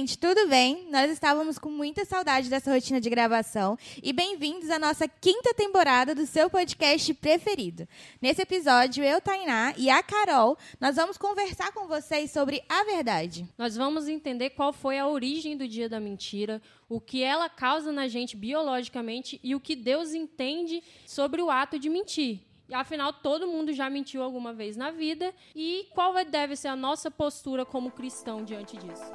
gente, 0.00 0.18
tudo 0.18 0.48
bem? 0.48 0.88
Nós 0.90 1.10
estávamos 1.10 1.58
com 1.58 1.68
muita 1.68 2.06
saudade 2.06 2.48
dessa 2.48 2.72
rotina 2.72 2.98
de 2.98 3.10
gravação 3.10 3.76
e 4.02 4.14
bem-vindos 4.14 4.70
à 4.70 4.78
nossa 4.78 5.06
quinta 5.06 5.52
temporada 5.52 6.14
do 6.14 6.26
seu 6.26 6.48
podcast 6.48 7.12
preferido. 7.12 7.86
Nesse 8.20 8.40
episódio, 8.40 9.04
eu, 9.04 9.20
Tainá 9.20 9.74
e 9.76 9.90
a 9.90 10.02
Carol, 10.02 10.56
nós 10.80 10.96
vamos 10.96 11.18
conversar 11.18 11.72
com 11.72 11.86
vocês 11.86 12.30
sobre 12.30 12.64
a 12.66 12.82
verdade. 12.84 13.46
Nós 13.58 13.76
vamos 13.76 14.08
entender 14.08 14.50
qual 14.50 14.72
foi 14.72 14.98
a 14.98 15.06
origem 15.06 15.54
do 15.54 15.68
dia 15.68 15.86
da 15.86 16.00
mentira, 16.00 16.62
o 16.88 16.98
que 16.98 17.22
ela 17.22 17.50
causa 17.50 17.92
na 17.92 18.08
gente 18.08 18.38
biologicamente 18.38 19.38
e 19.44 19.54
o 19.54 19.60
que 19.60 19.76
Deus 19.76 20.14
entende 20.14 20.82
sobre 21.06 21.42
o 21.42 21.50
ato 21.50 21.78
de 21.78 21.90
mentir. 21.90 22.40
Afinal, 22.72 23.12
todo 23.12 23.46
mundo 23.46 23.70
já 23.74 23.90
mentiu 23.90 24.22
alguma 24.22 24.54
vez 24.54 24.78
na 24.78 24.90
vida. 24.90 25.34
E 25.54 25.88
qual 25.90 26.14
deve 26.24 26.56
ser 26.56 26.68
a 26.68 26.76
nossa 26.76 27.10
postura 27.10 27.66
como 27.66 27.90
cristão 27.90 28.42
diante 28.44 28.78
disso? 28.78 29.12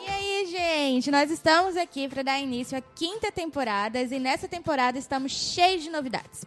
E 0.00 0.08
aí, 0.08 0.46
gente, 0.50 1.08
nós 1.08 1.30
estamos 1.30 1.76
aqui 1.76 2.08
para 2.08 2.24
dar 2.24 2.40
início 2.40 2.76
à 2.76 2.80
quinta 2.80 3.30
temporada 3.30 4.02
e 4.02 4.18
nessa 4.18 4.48
temporada 4.48 4.98
estamos 4.98 5.30
cheios 5.30 5.84
de 5.84 5.90
novidades. 5.90 6.44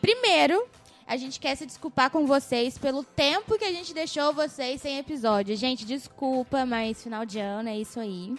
Primeiro, 0.00 0.66
a 1.06 1.16
gente 1.16 1.38
quer 1.38 1.54
se 1.54 1.66
desculpar 1.66 2.10
com 2.10 2.26
vocês 2.26 2.78
pelo 2.78 3.04
tempo 3.04 3.58
que 3.58 3.64
a 3.64 3.72
gente 3.72 3.92
deixou 3.92 4.32
vocês 4.32 4.80
sem 4.80 4.98
episódio. 4.98 5.54
Gente, 5.56 5.84
desculpa, 5.84 6.64
mas 6.64 7.02
final 7.02 7.26
de 7.26 7.38
ano 7.38 7.68
é 7.68 7.76
isso 7.76 8.00
aí. 8.00 8.34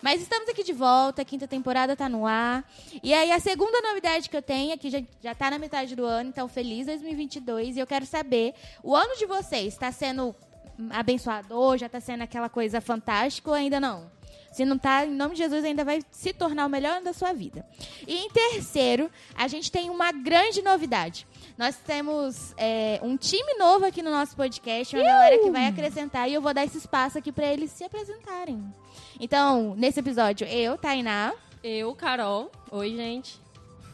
Mas 0.00 0.22
estamos 0.22 0.48
aqui 0.48 0.64
de 0.64 0.72
volta, 0.72 1.22
a 1.22 1.24
quinta 1.24 1.46
temporada 1.46 1.94
tá 1.94 2.08
no 2.08 2.26
ar. 2.26 2.64
E 3.02 3.12
aí, 3.12 3.30
a 3.30 3.38
segunda 3.38 3.80
novidade 3.82 4.30
que 4.30 4.36
eu 4.36 4.42
tenho 4.42 4.72
é 4.72 4.76
que 4.76 4.88
já, 4.88 5.02
já 5.22 5.34
tá 5.34 5.50
na 5.50 5.58
metade 5.58 5.94
do 5.94 6.04
ano, 6.04 6.30
então 6.30 6.48
feliz 6.48 6.86
2022. 6.86 7.76
E 7.76 7.80
eu 7.80 7.86
quero 7.86 8.06
saber, 8.06 8.54
o 8.82 8.96
ano 8.96 9.16
de 9.16 9.26
vocês 9.26 9.74
está 9.74 9.92
sendo 9.92 10.34
abençoador, 10.90 11.78
já 11.78 11.88
tá 11.88 12.00
sendo 12.00 12.22
aquela 12.22 12.48
coisa 12.48 12.80
fantástica 12.80 13.50
ou 13.50 13.54
ainda 13.54 13.78
não? 13.78 14.10
Se 14.52 14.64
não 14.64 14.78
tá, 14.78 15.04
em 15.04 15.10
nome 15.10 15.34
de 15.34 15.42
Jesus, 15.42 15.62
ainda 15.64 15.84
vai 15.84 16.00
se 16.10 16.32
tornar 16.32 16.64
o 16.64 16.70
melhor 16.70 16.96
ano 16.96 17.04
da 17.04 17.12
sua 17.12 17.34
vida. 17.34 17.66
E 18.06 18.16
em 18.16 18.30
terceiro, 18.30 19.10
a 19.34 19.46
gente 19.48 19.70
tem 19.70 19.90
uma 19.90 20.10
grande 20.12 20.62
novidade. 20.62 21.26
Nós 21.58 21.76
temos 21.76 22.52
é, 22.58 23.00
um 23.02 23.16
time 23.16 23.54
novo 23.58 23.86
aqui 23.86 24.02
no 24.02 24.10
nosso 24.10 24.36
podcast, 24.36 24.94
uma 24.94 25.02
galera 25.02 25.38
que 25.38 25.50
vai 25.50 25.66
acrescentar, 25.66 26.28
e 26.28 26.34
eu 26.34 26.42
vou 26.42 26.52
dar 26.52 26.64
esse 26.64 26.76
espaço 26.76 27.16
aqui 27.16 27.32
para 27.32 27.50
eles 27.50 27.70
se 27.70 27.82
apresentarem. 27.82 28.62
Então, 29.18 29.74
nesse 29.74 30.00
episódio, 30.00 30.46
eu, 30.46 30.76
Tainá. 30.76 31.32
Eu, 31.64 31.94
Carol. 31.94 32.50
Oi, 32.70 32.90
gente. 32.94 33.40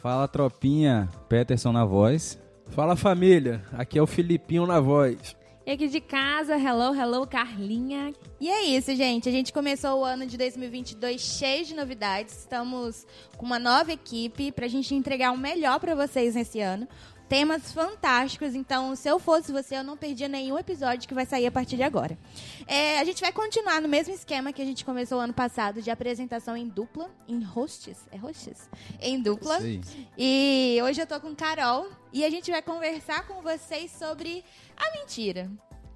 Fala 0.03 0.27
tropinha, 0.27 1.09
Peterson 1.29 1.71
na 1.71 1.85
voz. 1.85 2.37
Fala 2.71 2.97
família, 2.97 3.65
aqui 3.73 3.97
é 3.97 4.03
o 4.03 4.07
Filipinho 4.09 4.67
na 4.67 4.81
voz. 4.81 5.37
E 5.65 5.71
aqui 5.71 5.87
de 5.87 6.01
casa, 6.01 6.57
hello, 6.57 6.93
hello, 6.93 7.25
Carlinha. 7.25 8.13
E 8.41 8.51
é 8.51 8.65
isso, 8.65 8.93
gente. 8.97 9.29
A 9.29 9.33
gente 9.33 9.53
começou 9.53 10.01
o 10.01 10.05
ano 10.05 10.27
de 10.27 10.37
2022 10.37 11.21
cheio 11.21 11.65
de 11.65 11.73
novidades. 11.73 12.37
Estamos 12.37 13.07
com 13.37 13.47
uma 13.47 13.61
nova 13.61 13.93
equipe 13.93 14.51
pra 14.51 14.67
gente 14.67 14.93
entregar 14.93 15.31
o 15.31 15.39
melhor 15.39 15.79
para 15.79 15.95
vocês 15.95 16.35
nesse 16.35 16.59
ano. 16.59 16.89
Temas 17.33 17.73
fantásticos, 17.73 18.55
então 18.55 18.95
se 18.95 19.09
eu 19.09 19.19
fosse 19.19 19.51
você, 19.51 19.79
eu 19.79 19.83
não 19.83 19.97
perdia 19.97 20.29
nenhum 20.29 20.59
episódio 20.59 21.09
que 21.09 21.15
vai 21.15 21.25
sair 21.25 21.47
a 21.47 21.51
partir 21.51 21.77
de 21.77 21.83
agora. 21.83 22.19
É, 22.67 22.99
a 22.99 23.05
gente 23.05 23.23
vai 23.23 23.33
continuar 23.33 23.81
no 23.81 23.89
mesmo 23.89 24.13
esquema 24.13 24.53
que 24.53 24.61
a 24.61 24.65
gente 24.67 24.85
começou 24.85 25.19
ano 25.19 25.33
passado 25.33 25.81
de 25.81 25.91
apresentação 25.91 26.55
em 26.55 26.69
dupla, 26.69 27.11
em 27.27 27.43
hosts, 27.43 28.07
é 28.13 28.19
hosts? 28.19 28.69
Em 29.01 29.19
dupla. 29.19 29.59
Sei. 29.63 29.81
E 30.19 30.79
hoje 30.85 31.01
eu 31.01 31.07
tô 31.07 31.19
com 31.21 31.35
Carol 31.35 31.89
e 32.13 32.23
a 32.23 32.29
gente 32.29 32.51
vai 32.51 32.61
conversar 32.61 33.27
com 33.27 33.41
vocês 33.41 33.91
sobre 33.93 34.45
a 34.77 34.99
mentira 34.99 35.51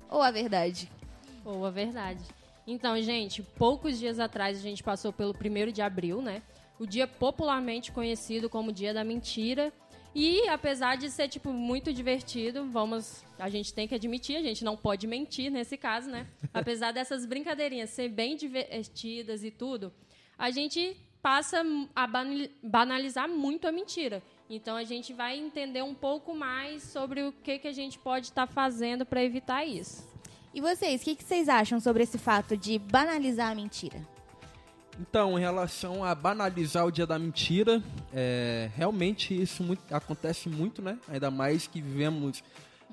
ou 0.08 0.22
a 0.22 0.30
verdade. 0.30 0.91
Ou 1.44 1.66
a 1.66 1.70
verdade. 1.70 2.24
Então, 2.66 2.98
gente, 3.03 3.42
poucos 3.42 3.98
dias 3.98 4.18
atrás 4.18 4.56
a 4.56 4.62
gente 4.62 4.82
passou 4.82 5.12
pelo 5.12 5.34
primeiro 5.34 5.70
de 5.70 5.82
abril, 5.82 6.22
né? 6.22 6.41
O 6.78 6.86
dia 6.86 7.06
popularmente 7.06 7.92
conhecido 7.92 8.48
como 8.48 8.72
Dia 8.72 8.94
da 8.94 9.04
Mentira. 9.04 9.70
E 10.19 10.49
apesar 10.49 10.97
de 10.97 11.10
ser, 11.10 11.28
tipo, 11.28 11.53
muito 11.53 11.93
divertido, 11.93 12.65
vamos. 12.71 13.22
A 13.38 13.50
gente 13.50 13.75
tem 13.75 13.87
que 13.87 13.94
admitir, 13.94 14.34
a 14.37 14.41
gente 14.41 14.65
não 14.65 14.75
pode 14.75 15.06
mentir 15.06 15.50
nesse 15.53 15.77
caso, 15.77 16.09
né? 16.09 16.27
Apesar 16.54 16.91
dessas 16.91 17.27
brincadeirinhas 17.27 17.91
ser 17.91 18.09
bem 18.09 18.34
divertidas 18.34 19.44
e 19.44 19.50
tudo, 19.50 19.93
a 20.38 20.50
gente 20.50 20.97
passa 21.21 21.62
a 21.94 22.06
banali- 22.06 22.50
banalizar 22.62 23.28
muito 23.28 23.69
a 23.69 23.72
mentira. 23.72 24.22
Então 24.49 24.75
a 24.75 24.84
gente 24.84 25.12
vai 25.12 25.38
entender 25.38 25.82
um 25.82 25.94
pouco 25.94 26.34
mais 26.34 26.83
sobre 26.84 27.22
o 27.22 27.31
que, 27.31 27.59
que 27.59 27.69
a 27.69 27.72
gente 27.72 27.98
pode 27.98 28.28
estar 28.28 28.47
fazendo 28.47 29.04
para 29.04 29.22
evitar 29.22 29.66
isso. 29.66 30.09
E 30.54 30.62
vocês, 30.62 31.03
o 31.03 31.04
que, 31.04 31.15
que 31.15 31.25
vocês 31.25 31.47
acham 31.47 31.78
sobre 31.78 32.04
esse 32.04 32.16
fato 32.16 32.56
de 32.56 32.78
banalizar 32.78 33.50
a 33.50 33.54
mentira? 33.54 34.16
Então, 35.00 35.38
em 35.38 35.40
relação 35.42 36.02
a 36.02 36.14
banalizar 36.14 36.86
o 36.86 36.90
dia 36.90 37.06
da 37.06 37.18
mentira, 37.18 37.82
é, 38.14 38.70
realmente 38.74 39.38
isso 39.40 39.62
muito- 39.62 39.82
acontece 39.94 40.48
muito, 40.48 40.80
né? 40.80 40.98
Ainda 41.08 41.30
mais 41.30 41.66
que 41.66 41.80
vivemos 41.80 42.42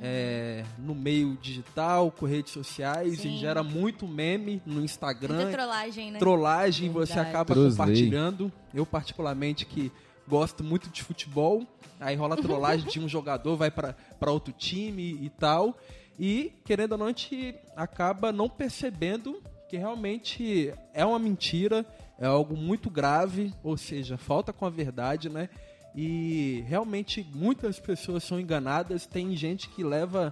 é, 0.01 0.65
no 0.79 0.95
meio 0.95 1.37
digital, 1.39 2.09
com 2.09 2.25
redes 2.25 2.51
sociais, 2.51 3.19
Sim. 3.19 3.35
e 3.35 3.37
gera 3.39 3.61
muito 3.61 4.07
meme 4.07 4.59
no 4.65 4.83
Instagram. 4.83 5.35
Muita 5.35 5.51
trollagem, 5.51 6.11
né? 6.11 6.17
trollagem, 6.19 6.89
você 6.89 7.13
Verdade. 7.13 7.29
acaba 7.29 7.53
Trosley. 7.53 7.71
compartilhando. 7.77 8.51
Eu, 8.73 8.87
particularmente, 8.87 9.67
que 9.67 9.91
gosto 10.27 10.63
muito 10.63 10.89
de 10.89 11.03
futebol, 11.03 11.63
aí 11.99 12.15
rola 12.15 12.35
trollagem 12.35 12.89
de 12.89 12.99
um 12.99 13.07
jogador, 13.07 13.55
vai 13.55 13.69
para 13.69 14.31
outro 14.31 14.51
time 14.51 15.19
e 15.21 15.29
tal. 15.29 15.77
E, 16.19 16.53
querendo 16.65 16.93
ou 16.93 16.97
não, 16.97 17.05
a 17.05 17.09
gente 17.09 17.53
acaba 17.75 18.31
não 18.31 18.49
percebendo 18.49 19.41
que 19.73 19.77
realmente 19.77 20.71
é 20.93 21.03
uma 21.03 21.17
mentira, 21.17 21.83
é 22.19 22.27
algo 22.27 22.55
muito 22.55 22.91
grave, 22.91 23.51
ou 23.63 23.75
seja, 23.75 24.19
falta 24.19 24.53
com 24.53 24.67
a 24.67 24.69
verdade, 24.69 25.29
né? 25.29 25.49
E 25.95 26.63
realmente 26.67 27.27
muitas 27.33 27.79
pessoas 27.79 28.23
são 28.23 28.39
enganadas, 28.39 29.07
tem 29.07 29.35
gente 29.35 29.67
que 29.69 29.83
leva 29.83 30.31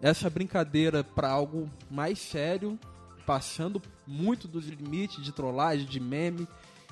essa 0.00 0.30
brincadeira 0.30 1.02
para 1.02 1.28
algo 1.28 1.68
mais 1.90 2.20
sério, 2.20 2.78
passando 3.26 3.82
muito 4.06 4.46
dos 4.46 4.68
limites 4.68 5.20
de 5.20 5.32
trollagem, 5.32 5.84
de 5.84 5.98
meme 5.98 6.46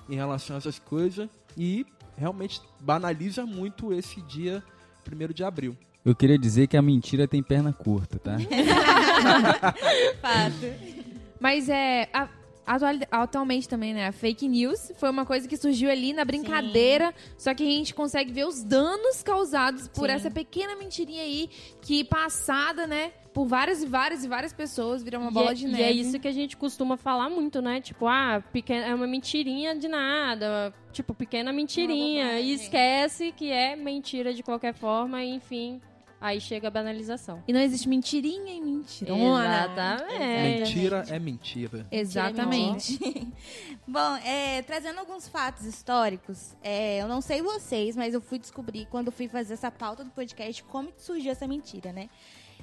em 0.09 0.17
relação 0.17 0.57
a 0.57 0.59
essas 0.59 0.81
coisas 0.81 1.29
e 1.57 1.87
realmente 2.17 2.61
banaliza 2.81 3.47
muito 3.47 3.93
esse 3.93 4.21
dia 4.23 4.65
1 5.09 5.33
de 5.33 5.45
abril. 5.45 5.77
Eu 6.05 6.17
queria 6.17 6.37
dizer 6.37 6.67
que 6.67 6.77
a 6.77 6.83
mentira 6.83 7.29
tem 7.29 7.41
perna 7.41 7.73
curta, 7.73 8.19
tá? 8.19 8.37
Fato. 10.21 11.04
Mas 11.41 11.69
é. 11.69 12.09
a- 12.13 12.29
atual- 12.67 12.95
atualmente 13.11 13.69
também, 13.69 13.93
né? 13.93 14.07
A 14.09 14.13
fake 14.13 14.49
news 14.49 14.91
foi 14.97 15.11
uma 15.11 15.27
coisa 15.27 15.47
que 15.47 15.57
surgiu 15.57 15.91
ali 15.91 16.13
na 16.15 16.25
brincadeira, 16.25 17.13
só 17.37 17.53
que 17.55 17.63
a 17.63 17.67
gente 17.67 17.95
consegue 17.95 18.33
ver 18.33 18.47
os 18.47 18.63
danos 18.65 19.23
causados 19.23 19.87
por 19.89 20.09
Sim. 20.09 20.15
essa 20.15 20.31
pequena 20.31 20.75
mentirinha 20.77 21.23
aí, 21.23 21.51
que 21.83 22.03
passada, 22.05 22.87
né? 22.87 23.13
Por 23.35 23.47
várias 23.47 23.83
e 23.83 23.87
várias 23.87 24.25
e 24.25 24.29
várias 24.29 24.53
pessoas, 24.53 25.03
vira 25.03 25.19
uma 25.19 25.31
bola 25.31 25.49
e, 25.49 25.51
é- 25.51 25.55
de 25.55 25.65
e 25.67 25.69
neve. 25.69 25.83
é 25.83 25.91
isso 25.93 26.19
que 26.21 26.29
a 26.29 26.33
gente 26.33 26.57
costuma 26.57 26.97
falar 26.97 27.29
muito, 27.29 27.61
né? 27.61 27.81
Tipo, 27.81 28.07
ah, 28.07 28.43
pequena, 28.53 28.87
é 28.87 28.95
uma 28.95 29.07
mentirinha 29.09 29.75
de 29.77 29.89
nada. 29.89 30.73
Tipo, 30.93 31.13
pequena 31.13 31.53
mentirinha. 31.53 32.39
E 32.41 32.53
esquece 32.55 33.33
que 33.33 33.51
é 33.51 33.75
mentira 33.77 34.33
de 34.33 34.43
qualquer 34.43 34.73
forma, 34.73 35.23
e, 35.23 35.31
enfim. 35.35 35.81
Aí 36.25 36.41
chega 36.41 36.69
a 36.69 36.71
banalização. 36.71 37.45
E 37.47 37.53
não 37.53 37.61
existe 37.61 37.87
mentirinha 37.87 38.55
e 38.55 38.59
mentirona. 38.59 39.45
Exatamente. 39.45 40.59
Mentira 40.59 41.05
é 41.11 41.19
mentira. 41.19 41.87
Exatamente. 41.91 42.99
Bom, 43.87 44.17
é, 44.25 44.63
trazendo 44.63 45.01
alguns 45.01 45.29
fatos 45.29 45.67
históricos, 45.67 46.57
é, 46.63 47.03
eu 47.03 47.09
não 47.09 47.21
sei 47.21 47.43
vocês, 47.43 47.95
mas 47.95 48.15
eu 48.15 48.23
fui 48.23 48.39
descobrir 48.39 48.87
quando 48.87 49.13
fui 49.13 49.29
fazer 49.29 49.53
essa 49.53 49.71
pauta 49.71 50.03
do 50.03 50.11
podcast 50.13 50.65
como 50.65 50.91
que 50.91 51.03
surgiu 51.03 51.31
essa 51.31 51.47
mentira, 51.47 51.93
né? 51.93 52.09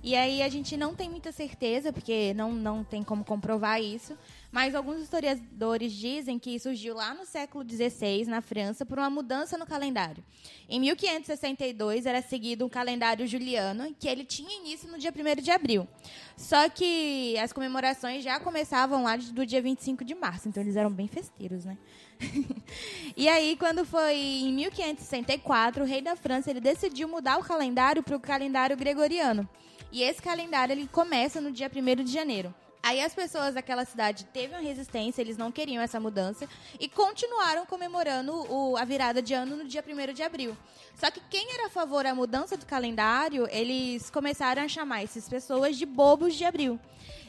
E 0.04 0.16
aí 0.16 0.42
a 0.42 0.50
gente 0.50 0.76
não 0.76 0.96
tem 0.96 1.08
muita 1.08 1.32
certeza, 1.32 1.94
porque 1.94 2.34
não, 2.34 2.52
não 2.52 2.84
tem 2.84 3.04
como 3.04 3.24
comprovar 3.24 3.80
isso, 3.80 4.18
mas 4.52 4.74
alguns 4.74 5.00
historiadores 5.00 5.94
dizem 5.94 6.40
que 6.40 6.58
surgiu 6.60 6.96
lá 6.96 7.14
no 7.14 7.24
século 7.24 7.64
XVI, 7.64 8.26
na 8.26 8.42
França, 8.42 8.84
por 8.84 8.98
uma 8.98 9.12
mudança 9.12 9.60
no 9.60 9.66
calendário. 9.66 10.24
Em 10.68 10.80
1562 10.80 12.08
era 12.08 12.20
seguido 12.20 12.66
um 12.66 12.70
calendário 12.70 13.28
juliano, 13.28 13.96
que 14.00 14.08
ele 14.08 14.26
tinha 14.26 14.58
início 14.58 14.90
no 14.92 14.98
dia 14.98 15.14
1 15.16 15.40
de 15.40 15.52
abril. 15.52 15.88
Só 16.36 16.68
que 16.68 17.38
as 17.38 17.54
comemorações 17.54 18.24
já 18.24 18.40
começavam 18.40 19.04
lá 19.04 19.16
do 19.18 19.46
dia 19.46 19.62
25 19.62 20.04
de 20.04 20.16
março, 20.16 20.50
então 20.50 20.64
eles 20.64 20.76
eram 20.76 20.92
bem 20.92 21.08
festeiros, 21.08 21.64
né? 21.64 21.78
e 23.16 23.30
aí, 23.30 23.56
quando 23.56 23.86
foi 23.86 24.16
em 24.16 24.54
1564, 24.54 25.84
o 25.84 25.88
rei 25.88 26.02
da 26.02 26.16
França 26.16 26.50
ele 26.50 26.60
decidiu 26.60 27.08
mudar 27.08 27.38
o 27.38 27.44
calendário 27.44 28.02
para 28.02 28.16
o 28.16 28.20
calendário 28.20 28.76
gregoriano. 28.76 29.48
E 29.92 30.04
esse 30.04 30.22
calendário 30.22 30.74
ele 30.74 30.88
começa 30.88 31.42
no 31.42 31.52
dia 31.52 31.70
1 31.70 32.04
de 32.04 32.12
janeiro. 32.12 32.54
Aí 32.84 33.00
as 33.02 33.14
pessoas 33.14 33.54
daquela 33.54 33.86
cidade 33.86 34.26
teve 34.34 34.54
uma 34.56 34.62
resistência, 34.62 35.22
eles 35.22 35.38
não 35.38 35.52
queriam 35.52 35.84
essa 35.84 36.00
mudança 36.00 36.48
e 36.80 36.90
continuaram 36.90 37.64
comemorando 37.66 38.34
o- 38.52 38.76
a 38.76 38.84
virada 38.84 39.22
de 39.22 39.34
ano 39.36 39.56
no 39.58 39.66
dia 39.68 39.84
1 39.84 40.14
de 40.14 40.24
abril. 40.24 40.58
Só 40.96 41.12
que 41.12 41.22
quem 41.30 41.54
era 41.54 41.68
a 41.68 41.70
favor 41.70 42.04
da 42.04 42.16
mudança 42.16 42.58
do 42.58 42.66
calendário, 42.66 43.48
eles 43.52 44.10
começaram 44.10 44.64
a 44.64 44.68
chamar 44.68 45.04
essas 45.04 45.30
pessoas 45.30 45.78
de 45.78 45.86
bobos 45.86 46.36
de 46.36 46.44
abril. 46.44 46.80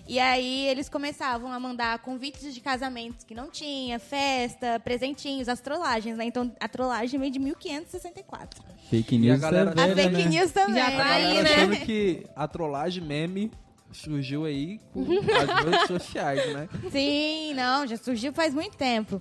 E 0.09 0.19
aí 0.19 0.67
eles 0.67 0.89
começavam 0.89 1.53
a 1.53 1.61
mandar 1.61 1.99
convites 2.01 2.53
de 2.53 2.61
casamentos 2.61 3.23
que 3.25 3.35
não 3.35 3.49
tinha, 3.51 4.01
festa, 4.01 4.81
presentinhos, 4.81 5.49
as 5.49 5.61
trollagens, 5.61 6.17
né? 6.17 6.25
Então 6.25 6.51
a 6.59 6.67
trollagem 6.67 7.21
veio 7.21 7.31
de 7.31 7.39
1564. 7.39 8.63
Fake 8.91 9.15
E 9.15 9.19
a 9.19 9.21
news 9.21 9.41
galera- 9.41 9.73
tá 9.75 9.85
A 9.85 9.95
fake 9.95 10.11
né? 10.11 10.25
news 10.25 10.51
também. 10.51 10.75
Já 10.75 10.91
tá 10.91 11.07
aí, 11.13 11.35
né? 11.35 11.41
achando 11.55 11.77
que 11.87 12.27
a 12.35 12.49
trollagem 12.49 13.03
meme 13.05 13.53
surgiu 13.93 14.45
aí 14.45 14.81
com 14.93 15.03
as 15.03 15.65
redes 15.65 15.87
sociais, 15.87 16.53
né? 16.53 16.69
Sim, 16.91 17.55
não, 17.55 17.87
já 17.87 17.97
surgiu 17.97 18.33
faz 18.33 18.55
muito 18.55 18.77
tempo. 18.77 19.21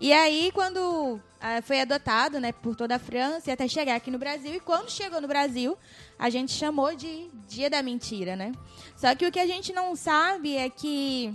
E 0.00 0.12
aí, 0.12 0.50
quando 0.52 1.20
ah, 1.40 1.62
foi 1.62 1.80
adotado, 1.80 2.40
né, 2.40 2.52
por 2.52 2.74
toda 2.74 2.96
a 2.96 2.98
França 2.98 3.50
e 3.50 3.52
até 3.52 3.68
chegar 3.68 3.94
aqui 3.94 4.10
no 4.10 4.18
Brasil, 4.18 4.54
e 4.54 4.60
quando 4.60 4.90
chegou 4.90 5.20
no 5.20 5.28
Brasil, 5.28 5.76
a 6.18 6.28
gente 6.30 6.52
chamou 6.52 6.94
de 6.94 7.28
Dia 7.46 7.70
da 7.70 7.82
Mentira, 7.82 8.34
né? 8.34 8.52
Só 8.96 9.14
que 9.14 9.26
o 9.26 9.32
que 9.32 9.38
a 9.38 9.46
gente 9.46 9.72
não 9.72 9.94
sabe 9.94 10.56
é 10.56 10.68
que 10.68 11.32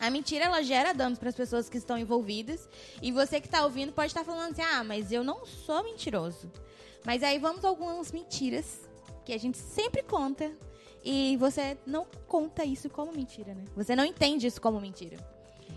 a 0.00 0.10
mentira 0.10 0.46
ela 0.46 0.62
gera 0.62 0.92
danos 0.92 1.18
para 1.18 1.28
as 1.28 1.34
pessoas 1.36 1.68
que 1.68 1.78
estão 1.78 1.96
envolvidas, 1.96 2.68
e 3.00 3.12
você 3.12 3.40
que 3.40 3.46
está 3.46 3.64
ouvindo 3.64 3.92
pode 3.92 4.08
estar 4.08 4.24
falando 4.24 4.50
assim: 4.50 4.62
"Ah, 4.62 4.82
mas 4.82 5.12
eu 5.12 5.22
não 5.22 5.46
sou 5.46 5.82
mentiroso". 5.84 6.50
Mas 7.04 7.22
aí 7.22 7.38
vamos 7.38 7.64
a 7.64 7.68
algumas 7.68 8.10
mentiras 8.10 8.80
que 9.24 9.32
a 9.32 9.38
gente 9.38 9.58
sempre 9.58 10.02
conta 10.02 10.50
e 11.04 11.36
você 11.38 11.76
não 11.86 12.06
conta 12.26 12.64
isso 12.64 12.88
como 12.90 13.12
mentira, 13.12 13.54
né? 13.54 13.64
Você 13.76 13.94
não 13.96 14.04
entende 14.04 14.46
isso 14.46 14.60
como 14.60 14.80
mentira. 14.80 15.16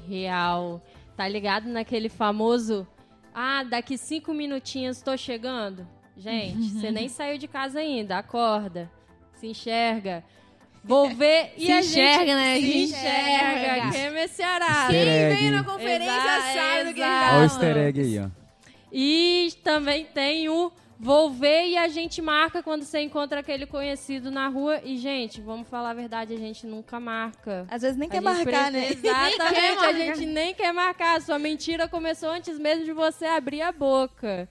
Real. 0.07 0.81
Tá 1.15 1.27
ligado 1.27 1.67
naquele 1.67 2.09
famoso. 2.09 2.87
Ah, 3.33 3.63
daqui 3.63 3.97
cinco 3.97 4.33
minutinhos 4.33 5.01
tô 5.01 5.15
chegando? 5.17 5.87
Gente, 6.15 6.69
você 6.71 6.91
nem 6.91 7.07
saiu 7.09 7.37
de 7.37 7.47
casa 7.47 7.79
ainda. 7.79 8.17
Acorda. 8.17 8.89
Se 9.33 9.47
enxerga. 9.47 10.23
Vou 10.83 11.09
ver 11.09 11.53
e 11.57 11.65
Se 11.65 11.71
a 11.71 11.79
enxerga, 11.79 12.25
gente 12.25 12.35
né? 12.35 12.55
Se 12.55 12.61
Se 12.61 12.77
enxerga. 12.83 13.87
enxerga. 13.87 13.91
Quem 13.91 14.01
é? 14.01 14.21
Easter 14.21 14.47
egg. 14.51 14.89
Quem 14.91 15.35
veio 15.37 15.51
na 15.51 15.63
conferência 15.63 16.13
Exa- 16.15 16.53
sabe 16.53 16.83
do 16.89 16.93
que 16.93 17.01
tá 17.01 17.29
Olha 17.31 17.39
o 17.39 17.43
easter 17.43 17.77
egg 17.77 18.01
aí, 18.01 18.19
ó. 18.19 18.29
E 18.91 19.53
também 19.63 20.05
tem 20.05 20.47
o 20.47 20.71
vou 20.99 21.29
ver 21.29 21.67
e 21.67 21.77
a 21.77 21.87
gente 21.87 22.21
marca 22.21 22.63
quando 22.63 22.83
você 22.83 22.99
encontra 23.01 23.39
aquele 23.39 23.65
conhecido 23.65 24.31
na 24.31 24.47
rua. 24.47 24.81
E, 24.83 24.97
gente, 24.97 25.41
vamos 25.41 25.67
falar 25.67 25.91
a 25.91 25.93
verdade, 25.93 26.33
a 26.33 26.37
gente 26.37 26.65
nunca 26.65 26.99
marca. 26.99 27.65
Às 27.69 27.81
vezes 27.81 27.97
nem 27.97 28.07
A 28.09 28.11
quer 28.11 28.21
marcar, 28.21 28.71
né? 28.71 28.89
Exatamente, 28.91 29.85
a 29.85 29.93
gente 29.93 30.25
nem 30.25 30.53
quer 30.53 30.73
marcar. 30.73 31.21
Sua 31.21 31.39
mentira 31.39 31.87
começou 31.87 32.29
antes 32.29 32.57
mesmo 32.57 32.85
de 32.85 32.93
você 32.93 33.25
abrir 33.25 33.61
a 33.61 33.71
boca. 33.71 34.49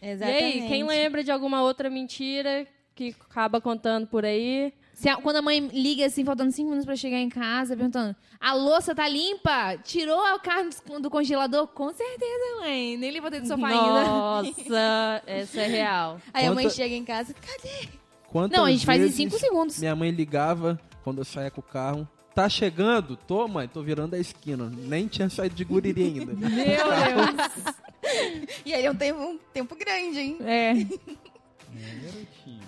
Exatamente. 0.00 0.58
E 0.58 0.62
aí, 0.62 0.68
quem 0.68 0.84
lembra 0.84 1.22
de 1.22 1.30
alguma 1.30 1.62
outra 1.62 1.88
mentira 1.88 2.66
que 2.94 3.14
acaba 3.28 3.60
contando 3.60 4.06
por 4.06 4.24
aí? 4.24 4.72
Se 4.92 5.08
a- 5.08 5.16
quando 5.16 5.36
a 5.36 5.42
mãe 5.42 5.58
liga 5.72 6.06
assim, 6.06 6.24
faltando 6.24 6.52
cinco 6.52 6.68
minutos 6.68 6.84
pra 6.86 6.94
chegar 6.96 7.18
em 7.18 7.28
casa, 7.28 7.76
perguntando: 7.76 8.14
a 8.40 8.52
louça 8.54 8.94
tá 8.94 9.08
limpa? 9.08 9.76
Tirou 9.82 10.20
a 10.26 10.38
carne 10.38 10.70
do- 10.86 11.00
do 11.00 11.10
congelador? 11.10 11.66
Com 11.68 11.92
certeza, 11.92 12.60
mãe. 12.60 12.96
Nem 12.96 13.10
levantei 13.10 13.40
do 13.40 13.48
sofá 13.48 13.68
ainda. 13.68 14.04
Nossa, 14.04 15.22
essa 15.26 15.60
é 15.60 15.66
real. 15.66 16.20
Aí 16.32 16.46
a 16.46 16.52
mãe 16.54 16.68
chega 16.70 16.94
em 16.94 17.04
casa, 17.04 17.34
cadê? 17.34 17.88
Quantas 18.30 18.56
Não, 18.58 18.64
a 18.64 18.70
gente 18.70 18.86
faz 18.86 19.02
em 19.02 19.10
cinco 19.10 19.38
segundos. 19.38 19.78
Minha 19.78 19.94
mãe 19.96 20.10
ligava 20.10 20.80
quando 21.04 21.18
eu 21.18 21.24
saía 21.24 21.50
com 21.50 21.60
o 21.60 21.64
carro. 21.64 22.08
Tá 22.34 22.48
chegando? 22.48 23.14
Tô, 23.14 23.46
mãe, 23.46 23.68
tô 23.68 23.82
virando 23.82 24.14
a 24.14 24.18
esquina. 24.18 24.72
Nem 24.74 25.06
tinha 25.06 25.28
saído 25.28 25.54
de 25.54 25.64
Guriri 25.64 26.02
ainda. 26.04 26.32
Meu 26.36 26.48
Deus. 26.48 27.74
E 28.66 28.74
aí 28.74 28.84
é 28.84 28.90
um 28.90 28.94
tempo, 28.96 29.20
um 29.20 29.38
tempo 29.52 29.76
grande, 29.76 30.18
hein? 30.18 30.36
É. 30.40 30.72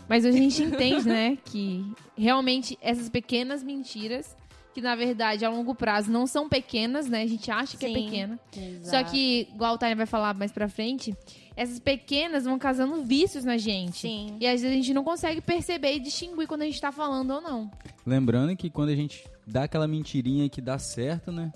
Mas 0.08 0.24
a 0.24 0.30
gente 0.30 0.62
entende, 0.62 1.08
né, 1.08 1.38
que 1.44 1.84
realmente 2.16 2.78
essas 2.80 3.08
pequenas 3.08 3.62
mentiras, 3.62 4.36
que 4.74 4.80
na 4.80 4.94
verdade 4.94 5.44
a 5.44 5.48
longo 5.48 5.74
prazo 5.74 6.10
não 6.10 6.26
são 6.26 6.48
pequenas, 6.48 7.08
né? 7.08 7.22
A 7.22 7.26
gente 7.26 7.50
acha 7.50 7.76
que 7.76 7.86
é 7.86 7.88
Sim. 7.88 7.94
pequena. 7.94 8.40
Só 8.82 8.98
Exato. 8.98 9.10
que, 9.12 9.48
igual 9.54 9.74
o 9.74 9.78
Tânia 9.78 9.94
vai 9.96 10.06
falar 10.06 10.34
mais 10.34 10.50
pra 10.50 10.68
frente, 10.68 11.14
essas 11.56 11.78
pequenas 11.78 12.44
vão 12.44 12.58
causando 12.58 13.02
vícios 13.02 13.44
na 13.44 13.56
gente. 13.56 13.98
Sim. 14.00 14.36
E 14.40 14.46
às 14.46 14.60
vezes 14.60 14.72
a 14.72 14.74
gente 14.74 14.92
não 14.92 15.04
consegue 15.04 15.40
perceber 15.40 15.94
e 15.94 16.00
distinguir 16.00 16.48
quando 16.48 16.62
a 16.62 16.64
gente 16.64 16.80
tá 16.80 16.90
falando 16.90 17.30
ou 17.30 17.40
não. 17.40 17.70
Lembrando 18.04 18.56
que 18.56 18.68
quando 18.68 18.88
a 18.88 18.96
gente 18.96 19.24
dá 19.46 19.64
aquela 19.64 19.86
mentirinha 19.86 20.48
que 20.48 20.60
dá 20.60 20.78
certo, 20.78 21.30
né? 21.30 21.52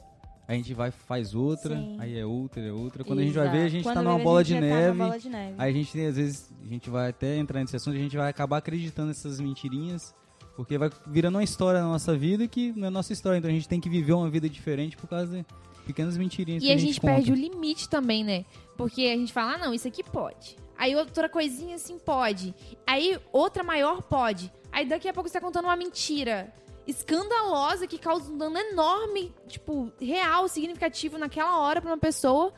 A 0.48 0.54
gente 0.54 0.72
vai 0.72 0.90
faz 0.90 1.34
outra, 1.34 1.76
Sim. 1.76 1.96
aí 2.00 2.18
é 2.18 2.24
outra, 2.24 2.62
é 2.66 2.72
outra. 2.72 3.04
Quando 3.04 3.18
a 3.18 3.22
gente 3.22 3.34
vai 3.34 3.48
ver, 3.50 3.56
a 3.56 3.60
Exato. 3.60 3.70
gente 3.70 3.82
Quando 3.84 3.94
tá 3.96 4.02
numa 4.02 4.18
a 4.18 4.24
bola 4.24 4.42
gente 4.42 4.62
de 4.62 4.68
tá 4.68 4.74
neve. 4.74 4.98
bola 4.98 5.18
de 5.18 5.28
neve. 5.28 5.54
Aí 5.58 5.70
a 5.70 5.72
gente 5.74 5.92
tem, 5.92 6.06
às 6.06 6.16
vezes, 6.16 6.50
a 6.62 6.66
gente 6.66 6.88
vai 6.88 7.10
até 7.10 7.36
entrar 7.36 7.60
nesse 7.60 7.76
assunto, 7.76 7.96
a 7.96 8.00
gente 8.00 8.16
vai 8.16 8.30
acabar 8.30 8.56
acreditando 8.56 9.08
nessas 9.08 9.38
mentirinhas, 9.40 10.14
porque 10.56 10.78
vai 10.78 10.90
virando 11.06 11.34
uma 11.36 11.44
história 11.44 11.82
na 11.82 11.86
nossa 11.88 12.16
vida 12.16 12.48
que 12.48 12.72
não 12.72 12.86
é 12.86 12.90
nossa 12.90 13.12
história. 13.12 13.36
Então 13.36 13.50
a 13.50 13.52
gente 13.52 13.68
tem 13.68 13.78
que 13.78 13.90
viver 13.90 14.14
uma 14.14 14.30
vida 14.30 14.48
diferente 14.48 14.96
por 14.96 15.06
causa 15.06 15.36
de 15.36 15.46
pequenas 15.86 16.16
mentirinhas 16.16 16.62
E 16.62 16.66
que 16.66 16.72
a 16.72 16.78
gente 16.78 16.98
conta. 16.98 17.12
perde 17.14 17.30
o 17.30 17.34
limite 17.34 17.86
também, 17.88 18.24
né? 18.24 18.44
Porque 18.76 19.02
a 19.02 19.16
gente 19.16 19.32
fala, 19.34 19.54
ah, 19.54 19.58
não, 19.58 19.74
isso 19.74 19.86
aqui 19.86 20.02
pode. 20.02 20.56
Aí 20.78 20.96
outra 20.96 21.28
coisinha 21.28 21.74
assim 21.76 21.98
pode. 21.98 22.54
Aí 22.86 23.18
outra 23.32 23.62
maior 23.62 24.00
pode. 24.02 24.50
Aí 24.72 24.86
daqui 24.86 25.08
a 25.08 25.12
pouco 25.12 25.28
você 25.28 25.38
tá 25.38 25.44
contando 25.44 25.64
uma 25.66 25.76
mentira 25.76 26.50
escandalosa 26.88 27.86
que 27.86 27.98
causa 27.98 28.32
um 28.32 28.38
dano 28.38 28.58
enorme, 28.58 29.30
tipo, 29.46 29.92
real, 30.00 30.48
significativo 30.48 31.18
naquela 31.18 31.60
hora 31.60 31.82
pra 31.82 31.90
uma 31.90 31.98
pessoa. 31.98 32.52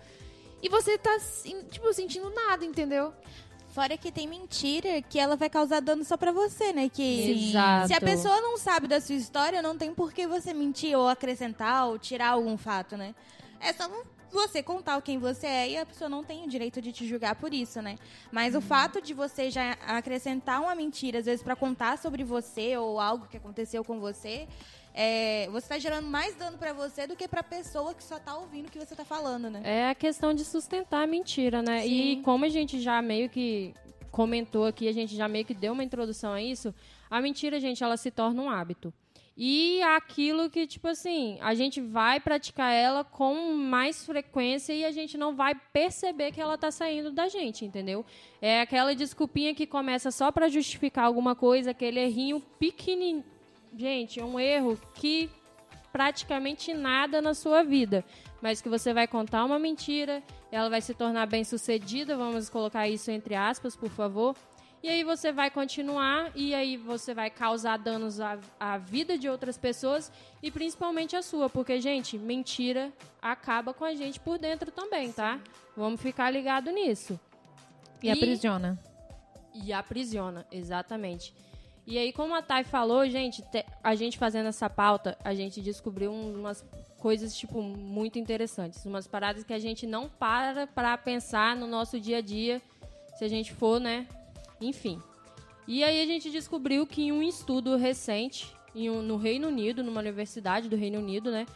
E 0.62 0.68
você 0.68 0.96
tá, 0.96 1.18
tipo, 1.68 1.92
sentindo 1.92 2.30
nada, 2.30 2.64
entendeu? 2.64 3.12
Fora 3.70 3.96
que 3.96 4.12
tem 4.12 4.28
mentira 4.28 5.02
que 5.02 5.18
ela 5.18 5.34
vai 5.34 5.50
causar 5.50 5.80
dano 5.80 6.04
só 6.04 6.16
pra 6.16 6.32
você, 6.32 6.72
né? 6.72 6.88
Que 6.88 7.48
Exato. 7.50 7.88
se 7.88 7.94
a 7.94 8.00
pessoa 8.00 8.40
não 8.40 8.56
sabe 8.56 8.86
da 8.86 9.00
sua 9.00 9.16
história, 9.16 9.62
não 9.62 9.76
tem 9.76 9.92
por 9.92 10.12
que 10.12 10.26
você 10.26 10.54
mentir 10.54 10.96
ou 10.96 11.08
acrescentar 11.08 11.88
ou 11.88 11.98
tirar 11.98 12.30
algum 12.30 12.56
fato, 12.56 12.96
né? 12.96 13.14
É 13.60 13.72
só 13.72 13.88
você 14.30 14.62
contar 14.62 15.00
quem 15.02 15.18
você 15.18 15.46
é 15.46 15.70
e 15.70 15.78
a 15.78 15.86
pessoa 15.86 16.08
não 16.08 16.22
tem 16.22 16.44
o 16.44 16.48
direito 16.48 16.80
de 16.80 16.92
te 16.92 17.06
julgar 17.06 17.34
por 17.34 17.52
isso, 17.52 17.80
né? 17.82 17.96
Mas 18.30 18.54
o 18.54 18.60
fato 18.60 19.00
de 19.00 19.12
você 19.14 19.50
já 19.50 19.72
acrescentar 19.86 20.60
uma 20.60 20.74
mentira, 20.74 21.18
às 21.18 21.26
vezes, 21.26 21.42
pra 21.42 21.56
contar 21.56 21.98
sobre 21.98 22.24
você 22.24 22.76
ou 22.76 23.00
algo 23.00 23.26
que 23.26 23.36
aconteceu 23.36 23.84
com 23.84 23.98
você, 24.00 24.46
é, 24.94 25.48
você 25.50 25.68
tá 25.68 25.78
gerando 25.78 26.06
mais 26.06 26.34
dano 26.34 26.58
pra 26.58 26.72
você 26.72 27.06
do 27.06 27.14
que 27.16 27.28
pra 27.28 27.42
pessoa 27.42 27.94
que 27.94 28.02
só 28.02 28.18
tá 28.18 28.36
ouvindo 28.36 28.66
o 28.66 28.70
que 28.70 28.78
você 28.78 28.94
tá 28.94 29.04
falando, 29.04 29.48
né? 29.48 29.62
É 29.64 29.88
a 29.88 29.94
questão 29.94 30.34
de 30.34 30.44
sustentar 30.44 31.04
a 31.04 31.06
mentira, 31.06 31.62
né? 31.62 31.86
E 31.86 32.16
Sim. 32.16 32.22
como 32.22 32.44
a 32.44 32.48
gente 32.48 32.80
já 32.80 33.00
meio 33.00 33.28
que 33.28 33.74
comentou 34.10 34.66
aqui, 34.66 34.88
a 34.88 34.92
gente 34.92 35.14
já 35.14 35.28
meio 35.28 35.44
que 35.44 35.54
deu 35.54 35.72
uma 35.72 35.84
introdução 35.84 36.32
a 36.32 36.42
isso, 36.42 36.74
a 37.08 37.20
mentira, 37.20 37.60
gente, 37.60 37.82
ela 37.82 37.96
se 37.96 38.10
torna 38.10 38.42
um 38.42 38.50
hábito. 38.50 38.92
E 39.42 39.80
aquilo 39.80 40.50
que, 40.50 40.66
tipo 40.66 40.86
assim, 40.86 41.38
a 41.40 41.54
gente 41.54 41.80
vai 41.80 42.20
praticar 42.20 42.74
ela 42.74 43.02
com 43.02 43.54
mais 43.54 44.04
frequência 44.04 44.74
e 44.74 44.84
a 44.84 44.90
gente 44.90 45.16
não 45.16 45.34
vai 45.34 45.54
perceber 45.72 46.30
que 46.30 46.42
ela 46.42 46.58
tá 46.58 46.70
saindo 46.70 47.10
da 47.10 47.26
gente, 47.26 47.64
entendeu? 47.64 48.04
É 48.42 48.60
aquela 48.60 48.94
desculpinha 48.94 49.54
que 49.54 49.66
começa 49.66 50.10
só 50.10 50.30
pra 50.30 50.50
justificar 50.50 51.06
alguma 51.06 51.34
coisa, 51.34 51.70
aquele 51.70 52.00
errinho 52.00 52.38
pequenininho. 52.58 53.24
Gente, 53.74 54.20
é 54.20 54.24
um 54.26 54.38
erro 54.38 54.78
que 54.92 55.30
praticamente 55.90 56.74
nada 56.74 57.22
na 57.22 57.32
sua 57.32 57.62
vida, 57.62 58.04
mas 58.42 58.60
que 58.60 58.68
você 58.68 58.92
vai 58.92 59.08
contar 59.08 59.46
uma 59.46 59.58
mentira, 59.58 60.22
ela 60.52 60.68
vai 60.68 60.82
se 60.82 60.92
tornar 60.92 61.24
bem 61.24 61.44
sucedida, 61.44 62.14
vamos 62.14 62.50
colocar 62.50 62.86
isso 62.88 63.10
entre 63.10 63.34
aspas, 63.34 63.74
por 63.74 63.88
favor. 63.88 64.36
E 64.82 64.88
aí 64.88 65.04
você 65.04 65.30
vai 65.30 65.50
continuar 65.50 66.32
e 66.34 66.54
aí 66.54 66.76
você 66.78 67.12
vai 67.12 67.28
causar 67.28 67.76
danos 67.76 68.18
à, 68.18 68.38
à 68.58 68.78
vida 68.78 69.18
de 69.18 69.28
outras 69.28 69.58
pessoas 69.58 70.10
e 70.42 70.50
principalmente 70.50 71.14
a 71.14 71.20
sua, 71.22 71.50
porque 71.50 71.78
gente, 71.80 72.16
mentira 72.16 72.90
acaba 73.20 73.74
com 73.74 73.84
a 73.84 73.94
gente 73.94 74.18
por 74.18 74.38
dentro 74.38 74.70
também, 74.70 75.12
tá? 75.12 75.38
Vamos 75.76 76.00
ficar 76.00 76.30
ligado 76.30 76.70
nisso. 76.70 77.20
E, 78.02 78.08
aprisiona. 78.10 78.78
E 79.54 79.70
aprisiona, 79.72 80.46
exatamente. 80.50 81.34
E 81.86 81.98
aí, 81.98 82.10
como 82.12 82.34
a 82.34 82.40
Thay 82.40 82.64
falou, 82.64 83.06
gente, 83.08 83.42
te- 83.50 83.66
a 83.84 83.94
gente 83.94 84.16
fazendo 84.16 84.46
essa 84.46 84.70
pauta, 84.70 85.18
a 85.22 85.34
gente 85.34 85.60
descobriu 85.60 86.10
um- 86.10 86.38
umas 86.40 86.64
coisas, 86.98 87.36
tipo, 87.36 87.60
muito 87.62 88.18
interessantes. 88.18 88.84
Umas 88.86 89.06
paradas 89.06 89.44
que 89.44 89.52
a 89.52 89.58
gente 89.58 89.86
não 89.86 90.08
para 90.08 90.66
pra 90.68 90.96
pensar 90.96 91.54
no 91.56 91.66
nosso 91.66 91.98
dia 92.00 92.18
a 92.18 92.20
dia, 92.22 92.62
se 93.18 93.24
a 93.24 93.28
gente 93.28 93.52
for, 93.52 93.78
né? 93.80 94.06
Enfim. 94.60 95.00
E 95.66 95.84
aí 95.84 96.02
a 96.02 96.06
gente 96.06 96.30
descobriu 96.30 96.86
que 96.86 97.02
em 97.02 97.12
um 97.12 97.22
estudo 97.22 97.76
recente, 97.76 98.52
em 98.74 98.90
um- 98.90 99.02
no 99.02 99.16
Reino 99.16 99.48
Unido, 99.48 99.82
numa 99.82 100.00
universidade 100.00 100.68
do 100.68 100.76
Reino 100.76 100.98
Unido, 100.98 101.30
né? 101.30 101.46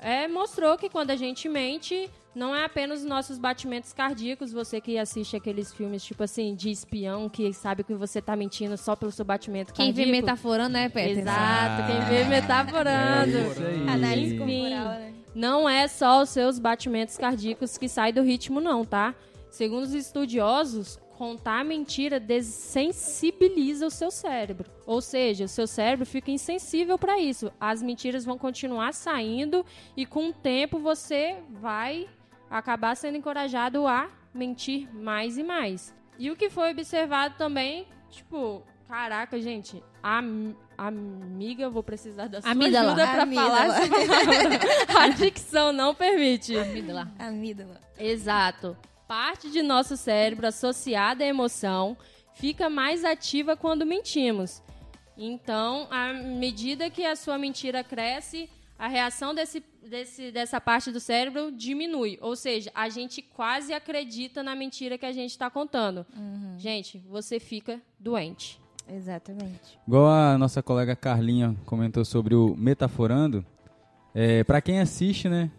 é, 0.00 0.28
mostrou 0.28 0.76
que 0.76 0.90
quando 0.90 1.10
a 1.12 1.16
gente 1.16 1.48
mente, 1.48 2.10
não 2.34 2.54
é 2.54 2.64
apenas 2.64 2.98
os 2.98 3.04
nossos 3.06 3.38
batimentos 3.38 3.90
cardíacos, 3.92 4.52
você 4.52 4.78
que 4.78 4.98
assiste 4.98 5.34
aqueles 5.34 5.72
filmes, 5.72 6.04
tipo 6.04 6.22
assim, 6.22 6.54
de 6.54 6.68
espião, 6.70 7.26
que 7.28 7.50
sabe 7.54 7.82
que 7.84 7.94
você 7.94 8.20
tá 8.20 8.36
mentindo 8.36 8.76
só 8.76 8.94
pelo 8.94 9.10
seu 9.10 9.24
batimento 9.24 9.72
Quem 9.72 9.92
vê 9.92 10.02
cardíaco. 10.02 10.26
metaforando, 10.26 10.70
né, 10.74 10.88
Peter? 10.90 11.20
Exato, 11.20 11.86
quem 11.86 12.00
vê 12.18 12.24
metaforando. 12.24 13.38
É. 13.88 13.92
Análise 13.92 14.36
corporal, 14.36 14.88
né? 14.98 15.14
Não 15.34 15.66
é 15.68 15.88
só 15.88 16.20
os 16.22 16.28
seus 16.28 16.58
batimentos 16.58 17.16
cardíacos 17.16 17.78
que 17.78 17.88
saem 17.88 18.12
do 18.12 18.20
ritmo, 18.22 18.60
não, 18.60 18.84
tá? 18.84 19.14
Segundo 19.50 19.84
os 19.84 19.94
estudiosos, 19.94 20.98
contar 21.14 21.60
a 21.60 21.64
mentira 21.64 22.18
desensibiliza 22.20 23.86
o 23.86 23.90
seu 23.90 24.10
cérebro. 24.10 24.70
Ou 24.86 25.00
seja, 25.00 25.44
o 25.44 25.48
seu 25.48 25.66
cérebro 25.66 26.04
fica 26.04 26.30
insensível 26.30 26.98
para 26.98 27.18
isso. 27.18 27.50
As 27.58 27.80
mentiras 27.82 28.24
vão 28.24 28.36
continuar 28.36 28.92
saindo 28.92 29.64
e 29.96 30.04
com 30.04 30.28
o 30.28 30.32
tempo 30.32 30.78
você 30.78 31.36
vai 31.50 32.08
acabar 32.50 32.94
sendo 32.96 33.16
encorajado 33.16 33.86
a 33.86 34.08
mentir 34.32 34.88
mais 34.94 35.38
e 35.38 35.42
mais. 35.42 35.94
E 36.18 36.30
o 36.30 36.36
que 36.36 36.50
foi 36.50 36.70
observado 36.70 37.34
também, 37.36 37.86
tipo, 38.10 38.62
caraca, 38.86 39.40
gente, 39.40 39.82
a, 40.02 40.20
amiga, 40.78 41.62
eu 41.64 41.70
vou 41.70 41.82
precisar 41.82 42.28
da 42.28 42.40
sua 42.42 42.50
Amígdala. 42.50 42.88
ajuda 42.88 43.06
pra 43.08 43.22
Amígdala. 43.22 43.50
falar 43.50 43.66
essa 43.66 43.88
palavra. 43.88 44.58
A 45.00 45.08
dicção 45.08 45.72
não 45.72 45.94
permite. 45.94 46.56
Amígdala. 46.56 47.10
Amígdala. 47.18 47.80
Exato. 47.98 48.76
Parte 49.06 49.50
de 49.50 49.62
nosso 49.62 49.96
cérebro 49.96 50.46
associada 50.46 51.24
à 51.24 51.26
emoção 51.26 51.96
fica 52.34 52.68
mais 52.70 53.04
ativa 53.04 53.56
quando 53.56 53.84
mentimos. 53.86 54.62
Então, 55.16 55.86
à 55.90 56.12
medida 56.12 56.90
que 56.90 57.04
a 57.04 57.14
sua 57.14 57.38
mentira 57.38 57.84
cresce, 57.84 58.48
a 58.78 58.88
reação 58.88 59.34
desse, 59.34 59.62
desse, 59.88 60.32
dessa 60.32 60.60
parte 60.60 60.90
do 60.90 60.98
cérebro 60.98 61.52
diminui. 61.52 62.18
Ou 62.20 62.34
seja, 62.34 62.70
a 62.74 62.88
gente 62.88 63.22
quase 63.22 63.72
acredita 63.72 64.42
na 64.42 64.56
mentira 64.56 64.98
que 64.98 65.06
a 65.06 65.12
gente 65.12 65.30
está 65.30 65.48
contando. 65.48 66.04
Gente, 66.56 66.98
você 67.08 67.38
fica 67.38 67.80
doente. 68.00 68.60
Exatamente. 68.88 69.78
Igual 69.86 70.06
a 70.08 70.36
nossa 70.36 70.62
colega 70.62 70.96
Carlinha 70.96 71.56
comentou 71.64 72.04
sobre 72.04 72.34
o 72.34 72.54
Metaforando, 72.56 73.44
é, 74.14 74.42
para 74.44 74.60
quem 74.60 74.80
assiste, 74.80 75.28
né? 75.28 75.50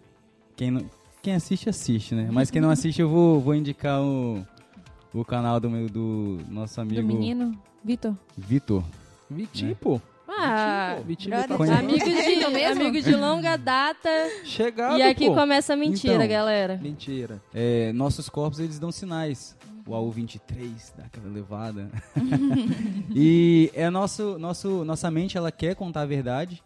Quem, 0.55 0.69
não- 0.71 0.89
quem 1.25 1.33
assiste, 1.33 1.67
assiste, 1.67 2.13
né? 2.13 2.29
Mas 2.31 2.51
quem 2.51 2.61
não 2.61 2.69
assiste, 2.69 3.01
eu 3.01 3.09
vou, 3.09 3.39
vou 3.41 3.55
indicar 3.55 3.99
o, 3.99 4.45
o 5.11 5.25
canal 5.25 5.59
do, 5.59 5.71
meu, 5.71 5.89
do 5.89 6.39
nosso 6.47 6.75
Do 6.75 6.81
amigo 6.81 7.01
menino, 7.07 7.59
Vitor. 7.83 8.15
Vitor. 8.37 8.83
Vitinho, 9.27 9.75
pô. 9.75 9.99
Ah, 10.29 10.97
Vitinho 11.03 11.31
brother. 11.31 11.47
tá 11.49 11.57
Conhece- 11.57 11.79
amigo 11.79 11.97
Então 11.97 12.49
de, 12.51 12.53
mesmo? 12.59 12.81
amigo 12.83 13.01
de 13.03 13.15
longa 13.15 13.57
data. 13.57 14.07
Chegado, 14.43 14.99
e 14.99 15.01
aqui 15.01 15.25
pô. 15.25 15.33
começa 15.33 15.73
a 15.73 15.75
mentira, 15.75 16.13
Então. 16.13 16.27
galera. 16.27 16.77
Mentira. 16.77 17.41
É, 17.51 17.91
nossos 17.93 18.29
corpos, 18.29 18.59
eles 18.59 18.77
dão 18.77 18.91
sinais. 18.91 19.57
O 19.87 19.93
AU23 19.93 20.93
dá 20.95 21.05
aquela 21.05 21.27
levada. 21.27 21.89
e 23.15 23.71
é 23.73 23.89
nosso, 23.89 24.37
nosso, 24.37 24.85
nossa 24.85 25.09
mente, 25.09 25.37
ela 25.39 25.51
quer 25.51 25.75
contar 25.75 26.01
a 26.01 26.05
verdade, 26.05 26.61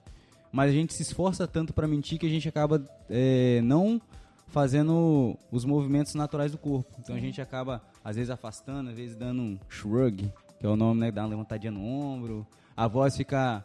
mas 0.51 0.69
a 0.69 0.73
gente 0.73 0.93
se 0.93 1.01
esforça 1.01 1.47
tanto 1.47 1.73
para 1.73 1.87
mentir 1.87 2.19
que 2.19 2.25
a 2.25 2.29
gente 2.29 2.47
acaba 2.49 2.83
é, 3.09 3.61
não 3.63 4.01
fazendo 4.49 5.37
os 5.51 5.63
movimentos 5.65 6.13
naturais 6.15 6.51
do 6.51 6.57
corpo. 6.57 6.95
Então 6.99 7.15
a 7.15 7.19
gente 7.19 7.41
acaba, 7.41 7.81
às 8.03 8.15
vezes, 8.15 8.29
afastando, 8.29 8.89
às 8.89 8.95
vezes 8.95 9.15
dando 9.15 9.41
um 9.41 9.59
shrug, 9.69 10.31
que 10.59 10.65
é 10.65 10.69
o 10.69 10.75
nome, 10.75 11.01
né? 11.01 11.11
Dá 11.11 11.21
uma 11.23 11.29
levantadinha 11.29 11.71
no 11.71 11.83
ombro. 11.85 12.45
A 12.75 12.87
voz 12.87 13.15
fica... 13.15 13.63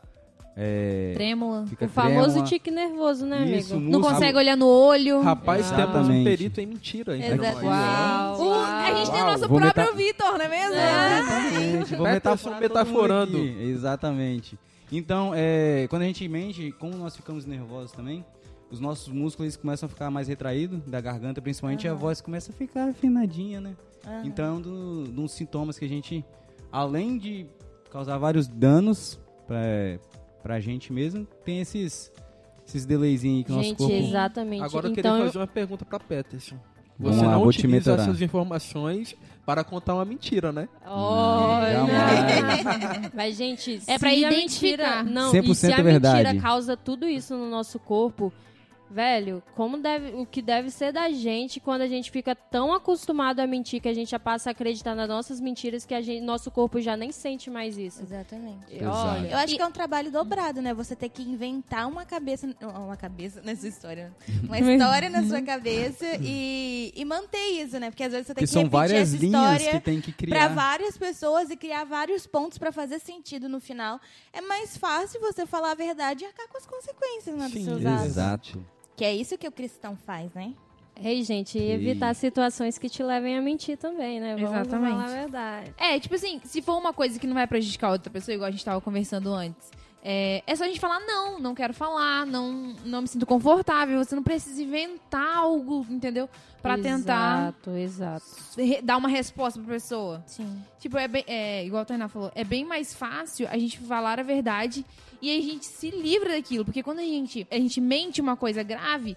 É, 0.57 1.11
Trêmula. 1.15 1.67
fica 1.67 1.87
O 1.87 1.89
famoso 1.89 2.27
trêmula. 2.27 2.45
tique 2.47 2.71
nervoso, 2.71 3.27
né, 3.27 3.45
Isso, 3.59 3.75
amigo? 3.75 3.91
Não 3.91 3.99
músculo. 3.99 4.15
consegue 4.15 4.39
olhar 4.39 4.57
no 4.57 4.69
olho. 4.69 5.21
Rapaz, 5.21 5.69
temos 5.69 5.83
um 5.83 5.83
Exatamente. 5.97 6.25
perito 6.25 6.61
em 6.61 6.67
mentira. 6.67 7.17
hein? 7.17 7.25
Exatamente. 7.25 7.65
Uau, 7.65 8.41
O- 8.41 8.53
a 8.63 8.95
gente 8.95 9.11
tem 9.11 9.21
o 9.21 9.25
Uau, 9.25 9.33
nosso 9.33 9.49
vou 9.49 9.59
próprio 9.59 9.83
meta- 9.85 9.97
Vitor, 9.97 10.39
não 10.39 10.45
é 10.45 10.49
mesmo? 10.49 10.75
Exatamente. 10.77 11.97
Vou 11.97 12.07
Peterson 12.07 12.51
metaforar 12.51 12.61
todo 12.61 12.61
metaforando. 12.61 13.39
Exatamente. 13.39 14.57
Então, 14.93 15.33
é, 15.35 15.87
quando 15.91 16.03
a 16.03 16.05
gente 16.05 16.29
mente, 16.29 16.71
como 16.79 16.97
nós 16.99 17.17
ficamos 17.17 17.45
nervosos 17.45 17.91
também, 17.91 18.25
os 18.75 18.81
nossos 18.81 19.09
músculos 19.09 19.57
começam 19.57 19.87
a 19.87 19.89
ficar 19.91 20.11
mais 20.11 20.29
retraídos, 20.29 20.81
da 20.87 21.01
garganta 21.01 21.41
principalmente, 21.41 21.85
e 21.85 21.89
a 21.89 21.95
voz 21.95 22.21
começa 22.21 22.53
a 22.53 22.55
ficar 22.55 22.89
afinadinha, 22.91 23.61
né? 23.61 23.75
Então, 24.23 24.45
é 24.45 24.53
um 24.53 24.61
do- 24.61 25.05
dos 25.05 25.33
sintomas 25.33 25.79
que 25.79 25.85
a 25.85 25.89
gente, 25.89 26.25
além 26.71 27.17
de 27.17 27.47
causar 27.91 28.19
vários 28.19 28.47
danos 28.47 29.19
pra, 29.47 29.59
pra 30.43 30.61
gente 30.61 30.93
mesmo, 30.93 31.27
tem 31.45 31.61
esses, 31.61 32.13
esses 32.67 32.85
delayzinhos 32.85 33.39
aí 33.39 33.45
que 33.45 33.53
o 33.53 33.55
nosso 33.57 33.69
Gente, 33.71 33.79
corpo... 33.79 33.95
exatamente. 33.95 34.63
Agora 34.63 34.89
eu 34.89 34.93
então, 34.93 35.03
queria 35.13 35.27
fazer 35.27 35.39
uma 35.39 35.47
pergunta 35.47 35.85
pra 35.87 35.99
Peterson. 35.99 36.57
Vamos 36.99 37.17
Você 37.19 37.25
lá, 37.27 37.33
não 37.33 37.43
utiliza 37.47 37.95
essas 37.95 38.21
informações 38.21 39.17
para 39.45 39.65
contar 39.65 39.95
uma 39.95 40.05
mentira, 40.05 40.53
né? 40.53 40.69
Olha! 40.87 41.73
Jamais. 41.73 43.11
Mas, 43.15 43.37
gente, 43.37 43.81
É 43.87 43.95
se 43.95 43.99
pra 43.99 44.11
a 44.11 44.15
identificar. 44.15 45.03
mentira, 45.03 45.03
não, 45.03 45.33
100% 45.33 45.51
e 45.51 45.55
se 45.57 45.73
a 45.73 45.79
é 45.79 45.83
verdade. 45.83 46.25
mentira 46.25 46.43
causa 46.43 46.77
tudo 46.77 47.09
isso 47.09 47.37
no 47.37 47.51
nosso 47.51 47.79
corpo, 47.81 48.33
velho, 48.91 49.43
como 49.55 49.79
deve, 49.79 50.15
o 50.15 50.27
que 50.27 50.41
deve 50.41 50.71
ser 50.71 50.93
da 50.93 51.11
gente 51.11 51.59
quando 51.61 51.83
a 51.83 51.89
gente 51.89 52.11
fica 52.11 52.35
tão 52.35 52.73
acostumado 52.73 53.41
a 53.41 53.47
mentir 53.47 53.81
que 53.81 53.89
a 53.89 53.95
gente 53.95 54.11
já 54.11 54.19
passa 54.19 54.51
a 54.51 54.53
acreditar 54.53 54.95
nas 54.95 55.09
nossas 55.09 55.41
mentiras 55.41 55.85
que 55.85 55.95
a 55.95 56.01
gente, 56.01 56.21
nosso 56.23 56.51
corpo 56.51 56.81
já 56.81 56.97
nem 56.97 57.11
sente 57.11 57.51
mais 57.51 57.77
isso. 57.77 58.03
Exatamente. 58.03 58.67
E 58.71 58.85
Olha, 58.85 59.29
Eu 59.29 59.39
acho 59.39 59.57
que 59.57 59.63
é 59.63 59.67
um 59.67 59.73
trabalho 59.73 60.11
dobrado, 60.11 60.63
né? 60.63 60.73
Você 60.75 60.95
ter 60.95 61.09
que 61.09 61.23
inventar 61.23 61.89
uma 61.89 62.05
cabeça. 62.05 62.49
Uma 62.63 62.97
cabeça 62.97 63.41
nessa 63.43 63.67
história. 63.67 64.13
né? 64.29 64.35
Uma 64.45 64.59
história 64.61 65.09
na 65.11 65.25
sua 65.25 65.43
cabeça 65.43 66.05
e, 66.21 66.93
e 66.95 67.05
manter 67.05 67.63
isso, 67.63 67.79
né? 67.81 67.91
Porque 67.91 68.05
às 68.05 68.13
vezes 68.13 68.27
você 68.27 68.35
tem 68.35 68.43
Que 68.43 68.47
que, 68.47 68.53
são 68.53 68.63
repetir 68.63 68.79
várias 68.79 69.15
essa 69.15 69.25
linhas 69.25 69.43
história 69.63 69.71
que 69.79 69.85
tem 69.85 70.01
que 70.01 70.13
pra 70.13 70.27
criar. 70.27 70.49
várias 70.49 70.97
pessoas 70.99 71.51
e 71.51 71.57
criar 71.57 71.85
vários 71.85 72.27
pontos 72.27 72.59
pra 72.59 72.71
fazer 72.71 72.99
sentido 73.01 73.49
no 73.49 73.61
final. 73.61 74.01
É 74.33 74.41
mais 74.41 74.77
fácil 74.77 75.21
você 75.21 75.47
falar 75.47 75.73
a 75.73 75.75
verdade 75.75 76.25
e 76.25 76.27
arcar 76.27 76.47
com 76.49 76.59
as 76.59 76.67
consequências 76.67 77.37
né, 77.37 77.45
dos 77.45 77.53
Sim, 77.55 77.65
seus 77.65 77.87
atos. 77.87 78.07
Exato. 78.07 78.67
Que 78.97 79.05
é 79.05 79.15
isso 79.15 79.37
que 79.37 79.47
o 79.49 79.53
cristão 79.53 79.97
faz, 79.97 80.33
né? 80.35 80.53
Ei, 81.03 81.25
gente, 81.25 81.59
e 81.59 81.73
evitar 81.73 82.15
situações 82.15 82.79
que 82.79 82.89
te 82.89 83.03
levem 83.03 83.37
a 83.37 83.43
mentir 83.43 83.77
também, 83.77 84.21
né? 84.21 84.37
Vamos 84.37 84.51
Exatamente. 84.53 84.91
falar 84.93 85.05
a 85.05 85.09
verdade. 85.09 85.75
É, 85.77 85.99
tipo 85.99 86.15
assim, 86.15 86.41
se 86.45 86.63
for 86.63 86.79
uma 86.79 86.93
coisa 86.93 87.19
que 87.19 87.27
não 87.27 87.35
vai 87.35 87.49
prejudicar 87.49 87.91
outra 87.91 88.13
pessoa, 88.13 88.33
igual 88.33 88.47
a 88.47 88.51
gente 88.53 88.65
tava 88.65 88.81
conversando 88.81 89.33
antes, 89.35 89.73
é, 90.05 90.45
é 90.47 90.55
só 90.55 90.63
a 90.63 90.69
gente 90.69 90.79
falar, 90.79 91.01
não, 91.01 91.41
não 91.41 91.53
quero 91.53 91.75
falar, 91.75 92.25
não, 92.25 92.53
não 92.85 93.03
me 93.03 93.09
sinto 93.09 93.27
confortável. 93.27 94.05
Você 94.05 94.15
não 94.15 94.23
precisa 94.23 94.63
inventar 94.63 95.39
algo, 95.39 95.85
entendeu? 95.91 96.29
Pra 96.63 96.79
tentar 96.79 97.49
Exato, 97.49 97.71
exato. 97.73 98.25
re- 98.57 98.81
dar 98.81 98.97
uma 98.97 99.09
resposta 99.09 99.59
pra 99.61 99.73
pessoa. 99.75 100.23
Sim. 100.27 100.63
Tipo, 100.79 100.97
é, 100.97 101.09
bem, 101.09 101.25
é 101.27 101.67
igual 101.67 101.83
a 101.83 101.85
Tainá 101.85 102.07
falou, 102.09 102.31
é 102.37 102.45
bem 102.45 102.65
mais 102.65 102.95
fácil 102.95 103.49
a 103.51 103.59
gente 103.59 103.79
falar 103.81 104.21
a 104.21 104.23
verdade 104.23 104.85
e 105.31 105.39
a 105.39 105.43
gente 105.43 105.67
se 105.67 105.91
livra 105.91 106.31
daquilo. 106.31 106.65
Porque 106.65 106.83
quando 106.83 106.99
a 107.01 107.03
gente, 107.05 107.47
a 107.51 107.57
gente 107.57 107.81
mente 107.81 108.21
uma 108.21 108.37
coisa 108.37 108.63
grave 108.63 109.17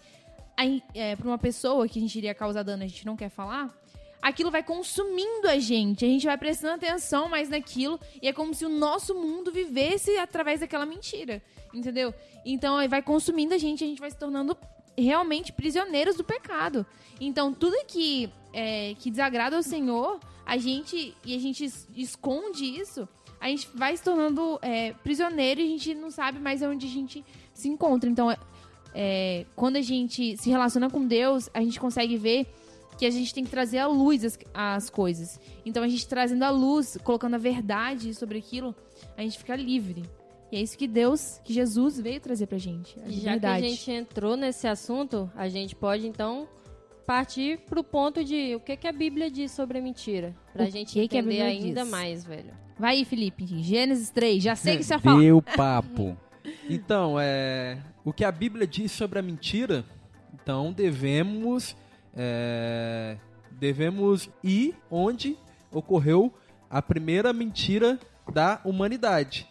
é, 0.93 1.15
pra 1.15 1.27
uma 1.27 1.37
pessoa 1.37 1.87
que 1.87 1.99
a 1.99 2.01
gente 2.01 2.17
iria 2.17 2.33
causar 2.33 2.63
dano 2.63 2.83
a 2.83 2.87
gente 2.87 3.05
não 3.05 3.15
quer 3.15 3.29
falar, 3.29 3.75
aquilo 4.21 4.49
vai 4.49 4.63
consumindo 4.63 5.47
a 5.47 5.59
gente. 5.59 6.03
A 6.03 6.07
gente 6.07 6.25
vai 6.25 6.37
prestando 6.37 6.75
atenção 6.75 7.29
mais 7.29 7.49
naquilo 7.49 7.99
e 8.21 8.27
é 8.27 8.33
como 8.33 8.53
se 8.53 8.65
o 8.65 8.69
nosso 8.69 9.13
mundo 9.13 9.51
vivesse 9.51 10.17
através 10.17 10.59
daquela 10.61 10.85
mentira. 10.85 11.41
Entendeu? 11.73 12.13
Então 12.45 12.75
vai 12.87 13.01
consumindo 13.01 13.53
a 13.53 13.57
gente 13.57 13.83
a 13.83 13.87
gente 13.87 13.99
vai 13.99 14.09
se 14.09 14.17
tornando 14.17 14.57
realmente 14.97 15.51
prisioneiros 15.51 16.15
do 16.15 16.23
pecado. 16.23 16.85
Então 17.21 17.53
tudo 17.53 17.75
que, 17.85 18.29
é, 18.53 18.95
que 18.99 19.11
desagrada 19.11 19.55
ao 19.55 19.61
Senhor, 19.63 20.19
a 20.45 20.57
gente 20.57 21.15
e 21.23 21.35
a 21.35 21.39
gente 21.39 21.65
es- 21.65 21.87
esconde 21.95 22.65
isso, 22.65 23.07
a 23.39 23.47
gente 23.49 23.67
vai 23.75 23.95
se 23.95 24.03
tornando 24.03 24.59
é, 24.61 24.93
prisioneiro 25.03 25.61
e 25.61 25.63
a 25.63 25.67
gente 25.67 25.93
não 25.95 26.09
sabe 26.11 26.39
mais 26.39 26.61
onde 26.61 26.85
a 26.87 26.89
gente 26.89 27.23
se 27.53 27.67
encontra. 27.69 28.09
Então, 28.09 28.35
é, 28.93 29.45
quando 29.55 29.75
a 29.75 29.81
gente 29.81 30.35
se 30.37 30.49
relaciona 30.49 30.89
com 30.89 31.05
Deus, 31.05 31.49
a 31.53 31.61
gente 31.61 31.79
consegue 31.79 32.17
ver 32.17 32.47
que 32.97 33.05
a 33.05 33.11
gente 33.11 33.31
tem 33.33 33.43
que 33.43 33.51
trazer 33.51 33.77
à 33.77 33.87
luz 33.87 34.25
as, 34.25 34.39
as 34.53 34.89
coisas. 34.89 35.39
Então, 35.65 35.83
a 35.83 35.87
gente 35.87 36.07
trazendo 36.07 36.43
a 36.43 36.49
luz, 36.49 36.97
colocando 37.03 37.35
a 37.35 37.37
verdade 37.37 38.13
sobre 38.13 38.39
aquilo, 38.39 38.75
a 39.15 39.21
gente 39.21 39.37
fica 39.37 39.55
livre. 39.55 40.03
E 40.51 40.57
é 40.57 40.61
isso 40.61 40.77
que 40.77 40.87
Deus, 40.87 41.39
que 41.43 41.53
Jesus 41.53 41.99
veio 41.99 42.19
trazer 42.21 42.47
pra 42.47 42.57
gente. 42.57 42.97
A 43.01 43.09
já 43.09 43.09
que 43.09 43.27
a 43.27 43.31
verdade. 43.33 43.69
gente 43.69 43.91
entrou 43.91 44.35
nesse 44.35 44.67
assunto, 44.67 45.29
a 45.35 45.47
gente 45.47 45.75
pode 45.75 46.07
então 46.07 46.47
partir 47.05 47.59
pro 47.59 47.83
ponto 47.83 48.23
de 48.23 48.55
o 48.55 48.59
que, 48.59 48.75
que 48.77 48.87
a 48.87 48.91
Bíblia 48.91 49.29
diz 49.29 49.51
sobre 49.51 49.77
a 49.77 49.81
mentira. 49.81 50.35
Pra 50.53 50.63
O 50.65 50.69
gente 50.69 50.93
que 50.93 51.07
que 51.07 51.17
entender 51.17 51.21
Bíblia 51.43 51.45
ainda 51.45 51.81
diz? 51.83 51.91
mais, 51.91 52.25
velho. 52.25 52.51
Vai 52.79 52.97
aí, 52.97 53.05
Felipe. 53.05 53.45
Gênesis 53.45 54.09
3. 54.09 54.43
Já 54.43 54.55
sei 54.55 54.77
que 54.77 54.83
você 54.83 54.93
vai 54.93 54.99
falar. 54.99 55.19
Deu 55.19 55.41
papo. 55.55 56.17
Então, 56.69 57.19
é, 57.19 57.79
o 58.05 58.13
que 58.13 58.23
a 58.23 58.31
Bíblia 58.31 58.67
diz 58.67 58.91
sobre 58.91 59.19
a 59.19 59.21
mentira, 59.21 59.83
então 60.33 60.71
devemos, 60.71 61.75
é, 62.15 63.17
devemos 63.51 64.29
ir 64.43 64.75
onde 64.91 65.37
ocorreu 65.71 66.33
a 66.69 66.81
primeira 66.81 67.33
mentira 67.33 67.99
da 68.31 68.61
humanidade. 68.63 69.47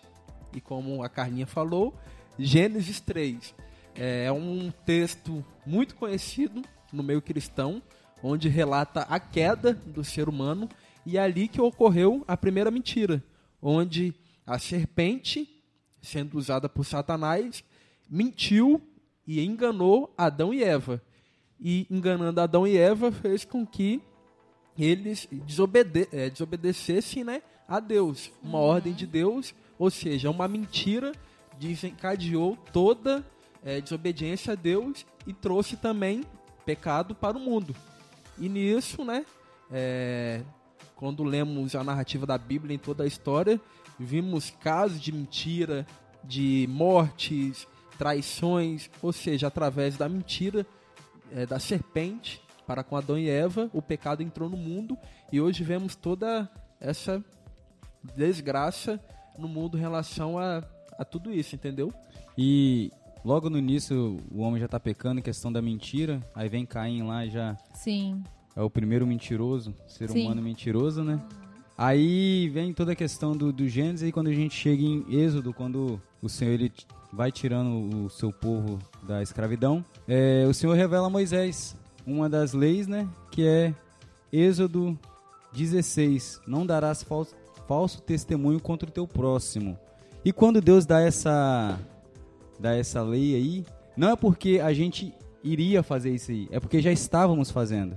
E 0.55 0.61
como 0.61 1.03
a 1.03 1.09
Carlinha 1.09 1.47
falou, 1.47 1.95
Gênesis 2.39 3.01
3. 3.01 3.55
é 3.95 4.31
um 4.31 4.71
texto 4.85 5.45
muito 5.67 5.97
conhecido 5.97 6.63
no 6.93 7.03
meio 7.03 7.21
cristão, 7.21 7.83
onde 8.23 8.49
relata 8.49 9.01
a 9.03 9.19
queda 9.19 9.75
do 9.75 10.05
ser 10.05 10.29
humano 10.29 10.69
e 11.07 11.17
é 11.17 11.21
ali 11.21 11.47
que 11.47 11.61
ocorreu 11.61 12.25
a 12.27 12.37
primeira 12.37 12.69
mentira, 12.69 13.23
onde 13.63 14.13
a 14.45 14.59
serpente, 14.59 15.49
sendo 16.03 16.37
usada 16.37 16.69
por 16.69 16.85
Satanás, 16.85 17.63
mentiu 18.11 18.83
e 19.25 19.41
enganou 19.41 20.13
Adão 20.19 20.53
e 20.53 20.65
Eva. 20.65 21.01
E 21.61 21.87
enganando 21.89 22.41
Adão 22.41 22.67
e 22.67 22.77
Eva 22.77 23.13
fez 23.13 23.45
com 23.45 23.65
que 23.65 24.03
eles 24.77 25.29
desobede 25.31 26.09
é, 26.13 26.29
desobedecessem 26.29 27.23
né, 27.23 27.41
a 27.69 27.79
Deus, 27.79 28.31
uma 28.43 28.59
ordem 28.59 28.93
de 28.93 29.07
Deus, 29.07 29.55
ou 29.79 29.91
seja, 29.91 30.29
uma 30.29 30.49
mentira 30.49 31.13
desencadeou 31.57 32.59
toda 32.73 33.25
é, 33.65 33.81
desobediência 33.81 34.53
a 34.53 34.57
Deus 34.57 35.07
e 35.25 35.33
trouxe 35.33 35.77
também 35.77 36.25
pecado 36.65 37.15
para 37.15 37.39
o 37.39 37.41
mundo. 37.41 37.75
E 38.39 38.49
nisso, 38.49 39.05
né, 39.05 39.25
é, 39.71 40.43
quando 40.97 41.23
lemos 41.23 41.77
a 41.77 41.85
narrativa 41.85 42.27
da 42.27 42.37
Bíblia 42.37 42.75
em 42.75 42.79
toda 42.79 43.05
a 43.05 43.07
história, 43.07 43.61
vimos 44.01 44.51
casos 44.51 45.01
de 45.01 45.13
mentira, 45.13 45.87
de 46.25 46.67
mortes, 46.69 47.69
traições, 47.99 48.91
ou 49.01 49.13
seja, 49.13 49.47
através 49.47 49.97
da 49.97 50.09
mentira 50.09 50.67
é, 51.31 51.47
da 51.47 51.61
serpente 51.61 52.43
para 52.67 52.83
com 52.83 52.97
Adão 52.97 53.19
e 53.19 53.29
Eva, 53.29 53.71
o 53.73 53.81
pecado 53.81 54.23
entrou 54.23 54.49
no 54.49 54.57
mundo 54.57 54.99
e 55.31 55.41
hoje 55.41 55.63
vemos 55.63 55.95
toda 55.95 56.51
essa 56.81 57.23
desgraça 58.17 59.01
no 59.39 59.47
mundo 59.47 59.77
em 59.77 59.81
relação 59.81 60.39
a, 60.39 60.65
a 60.99 61.05
tudo 61.05 61.33
isso, 61.33 61.55
entendeu? 61.55 61.93
E 62.37 62.91
logo 63.25 63.49
no 63.49 63.59
início 63.59 64.19
o 64.33 64.41
homem 64.41 64.59
já 64.59 64.67
está 64.67 64.81
pecando 64.81 65.21
em 65.21 65.23
questão 65.23 65.53
da 65.53 65.63
mentira, 65.63 66.21
aí 66.35 66.49
vem 66.49 66.67
Caim 66.67 67.03
lá 67.03 67.25
e 67.25 67.31
já 67.31 67.57
Sim. 67.75 68.23
É 68.57 68.63
o 68.63 68.71
primeiro 68.71 69.07
mentiroso, 69.07 69.75
ser 69.87 70.09
Sim. 70.09 70.25
humano 70.25 70.43
mentiroso, 70.43 71.05
né? 71.05 71.21
Aí 71.77 72.49
vem 72.49 72.73
toda 72.73 72.93
a 72.93 72.97
questão 72.97 73.37
do, 73.37 73.53
do 73.53 73.69
Gênesis 73.69 74.09
e 74.09 74.13
quando 74.13 74.29
a 74.29 74.33
gente 74.33 74.55
chega 74.55 74.83
em 74.83 75.05
Êxodo, 75.11 75.53
quando 75.53 76.01
o 76.23 76.29
Senhor 76.29 76.53
ele 76.53 76.73
vai 77.13 77.31
tirando 77.31 78.07
o 78.07 78.09
seu 78.09 78.33
povo 78.33 78.79
da 79.03 79.23
escravidão, 79.23 79.85
é, 80.09 80.47
o 80.49 80.55
Senhor 80.55 80.73
revela 80.75 81.09
a 81.09 81.11
Moisés 81.11 81.77
uma 82.07 82.31
das 82.31 82.55
leis, 82.55 82.87
né? 82.87 83.07
Que 83.31 83.47
é 83.47 83.75
Êxodo 84.33 84.99
16: 85.53 86.41
Não 86.47 86.65
darás 86.65 87.03
falso, 87.03 87.35
falso 87.69 88.01
testemunho 88.01 88.59
contra 88.59 88.89
o 88.89 88.93
teu 88.93 89.07
próximo. 89.07 89.79
E 90.25 90.33
quando 90.33 90.63
Deus 90.63 90.87
dá 90.87 91.01
essa, 91.01 91.79
dá 92.59 92.75
essa 92.75 93.03
lei 93.03 93.35
aí, 93.35 93.67
não 93.97 94.11
é 94.11 94.17
porque 94.17 94.61
a 94.63 94.73
gente 94.73 95.13
iria 95.47 95.83
fazer 95.83 96.11
isso 96.11 96.31
aí, 96.31 96.49
é 96.51 96.59
porque 96.59 96.81
já 96.81 96.91
estávamos 96.91 97.51
fazendo. 97.51 97.97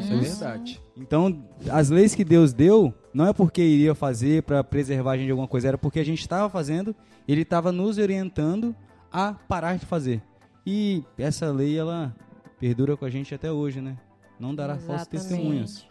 Isso 0.00 0.12
é 0.12 0.16
verdade. 0.16 0.80
Então, 0.96 1.44
as 1.70 1.90
leis 1.90 2.14
que 2.14 2.24
Deus 2.24 2.52
deu, 2.52 2.94
não 3.12 3.26
é 3.26 3.32
porque 3.32 3.62
iria 3.62 3.94
fazer 3.94 4.42
para 4.44 4.62
preservar 4.62 5.12
a 5.12 5.16
gente 5.16 5.26
de 5.26 5.32
alguma 5.32 5.48
coisa, 5.48 5.68
era 5.68 5.78
porque 5.78 5.98
a 5.98 6.04
gente 6.04 6.20
estava 6.20 6.48
fazendo, 6.48 6.94
ele 7.26 7.42
estava 7.42 7.72
nos 7.72 7.98
orientando 7.98 8.74
a 9.12 9.32
parar 9.32 9.76
de 9.76 9.86
fazer. 9.86 10.22
E 10.66 11.02
essa 11.18 11.50
lei, 11.50 11.76
ela 11.76 12.14
perdura 12.58 12.96
com 12.96 13.04
a 13.04 13.10
gente 13.10 13.34
até 13.34 13.50
hoje, 13.50 13.80
né? 13.80 13.96
Não 14.38 14.54
dará 14.54 14.78
falsos 14.78 15.08
Exatamente. 15.12 15.28
testemunhos. 15.28 15.86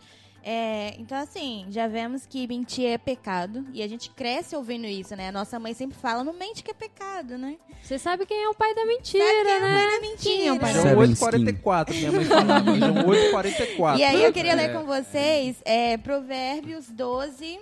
É, 0.46 0.96
então, 1.00 1.18
assim, 1.18 1.66
já 1.70 1.88
vemos 1.88 2.26
que 2.26 2.46
mentir 2.48 2.86
é 2.86 2.98
pecado. 2.98 3.66
E 3.74 3.82
a 3.82 3.88
gente 3.88 4.10
cresce 4.10 4.56
ouvindo 4.56 4.86
isso, 4.86 5.16
né? 5.16 5.30
A 5.30 5.32
nossa 5.32 5.58
mãe 5.58 5.74
sempre 5.74 5.98
fala, 5.98 6.24
não 6.24 6.34
mente 6.34 6.62
que 6.64 6.72
é 6.72 6.74
pecado, 6.74 7.38
né? 7.38 7.56
Você 7.82 7.98
sabe 7.98 8.26
quem 8.26 8.44
é 8.44 8.50
o 8.50 8.54
pai 8.54 8.76
da 8.76 8.86
mentira, 8.86 9.24
Sabe 9.24 9.44
quem 9.46 9.54
é 9.54 9.58
o 9.58 9.62
né? 9.62 9.78
pai 9.78 9.92
da 9.92 10.02
mentira? 10.02 10.36
Quem 10.36 10.48
é 10.48 10.54
o 10.54 10.60
pai 10.60 10.74
da 10.74 10.82
Seven 10.82 11.14
8,44, 11.14 11.96
minha 11.96 12.12
mãe 12.12 12.26
falava. 12.26 12.76
João 12.76 12.94
8,44. 13.06 13.98
E 13.98 14.04
aí 14.04 14.24
eu 14.24 14.32
queria 14.34 14.52
É. 14.52 14.56
ler 14.56 14.74
com 14.74 14.84
vocês 14.86 15.62
é, 15.64 15.98
Provérbios 15.98 16.90
12, 16.90 17.60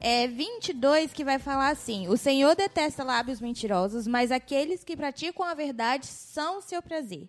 é, 0.00 0.28
22, 0.28 1.12
que 1.12 1.24
vai 1.24 1.38
falar 1.38 1.70
assim: 1.70 2.08
O 2.08 2.16
Senhor 2.16 2.54
detesta 2.54 3.02
lábios 3.02 3.40
mentirosos, 3.40 4.06
mas 4.06 4.30
aqueles 4.30 4.84
que 4.84 4.96
praticam 4.96 5.44
a 5.44 5.54
verdade 5.54 6.06
são 6.06 6.58
o 6.58 6.62
seu 6.62 6.82
prazer. 6.82 7.28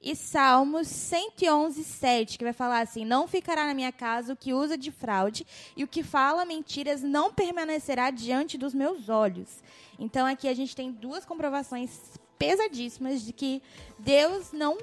E 0.00 0.14
Salmos 0.14 0.88
111, 0.88 1.84
7, 1.84 2.38
que 2.38 2.44
vai 2.44 2.52
falar 2.52 2.80
assim: 2.80 3.04
Não 3.04 3.28
ficará 3.28 3.66
na 3.66 3.74
minha 3.74 3.92
casa 3.92 4.32
o 4.32 4.36
que 4.36 4.54
usa 4.54 4.76
de 4.76 4.90
fraude, 4.90 5.46
e 5.76 5.84
o 5.84 5.88
que 5.88 6.02
fala 6.02 6.44
mentiras 6.44 7.02
não 7.02 7.32
permanecerá 7.32 8.10
diante 8.10 8.56
dos 8.56 8.72
meus 8.74 9.08
olhos. 9.08 9.62
Então 9.98 10.26
aqui 10.26 10.48
a 10.48 10.54
gente 10.54 10.74
tem 10.74 10.90
duas 10.92 11.24
comprovações 11.24 12.18
pesadíssimas 12.38 13.22
de 13.22 13.32
que 13.32 13.62
Deus 13.98 14.52
não 14.52 14.78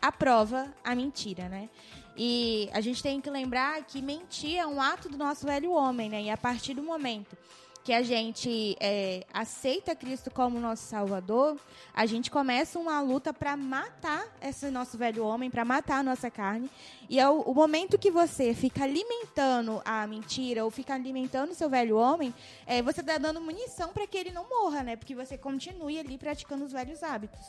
aprova 0.00 0.72
a 0.84 0.94
mentira, 0.94 1.48
né? 1.48 1.68
E 2.16 2.68
a 2.72 2.80
gente 2.80 3.02
tem 3.02 3.20
que 3.20 3.28
lembrar 3.28 3.82
que 3.84 4.00
mentir 4.00 4.56
é 4.56 4.66
um 4.66 4.80
ato 4.80 5.08
do 5.08 5.18
nosso 5.18 5.46
velho 5.46 5.72
homem, 5.72 6.08
né? 6.08 6.22
E 6.22 6.30
a 6.30 6.36
partir 6.36 6.74
do 6.74 6.82
momento 6.82 7.36
que 7.84 7.92
a 7.92 8.02
gente 8.02 8.74
é, 8.80 9.26
aceita 9.32 9.94
Cristo 9.94 10.30
como 10.30 10.58
nosso 10.58 10.84
Salvador, 10.84 11.60
a 11.92 12.06
gente 12.06 12.30
começa 12.30 12.78
uma 12.78 12.98
luta 13.02 13.30
para 13.30 13.58
matar 13.58 14.26
esse 14.40 14.70
nosso 14.70 14.96
velho 14.96 15.22
homem, 15.22 15.50
para 15.50 15.66
matar 15.66 15.98
a 15.98 16.02
nossa 16.02 16.30
carne. 16.30 16.70
E 17.10 17.20
é 17.20 17.28
o, 17.28 17.42
o 17.42 17.54
momento 17.54 17.98
que 17.98 18.10
você 18.10 18.54
fica 18.54 18.84
alimentando 18.84 19.82
a 19.84 20.06
mentira 20.06 20.64
ou 20.64 20.70
fica 20.70 20.94
alimentando 20.94 21.50
o 21.50 21.54
seu 21.54 21.68
velho 21.68 21.98
homem, 21.98 22.34
é, 22.66 22.80
você 22.80 23.00
está 23.02 23.18
dando 23.18 23.38
munição 23.38 23.92
para 23.92 24.06
que 24.06 24.16
ele 24.16 24.32
não 24.32 24.48
morra, 24.48 24.82
né? 24.82 24.96
Porque 24.96 25.14
você 25.14 25.36
continue 25.36 25.98
ali 25.98 26.16
praticando 26.16 26.64
os 26.64 26.72
velhos 26.72 27.02
hábitos. 27.02 27.44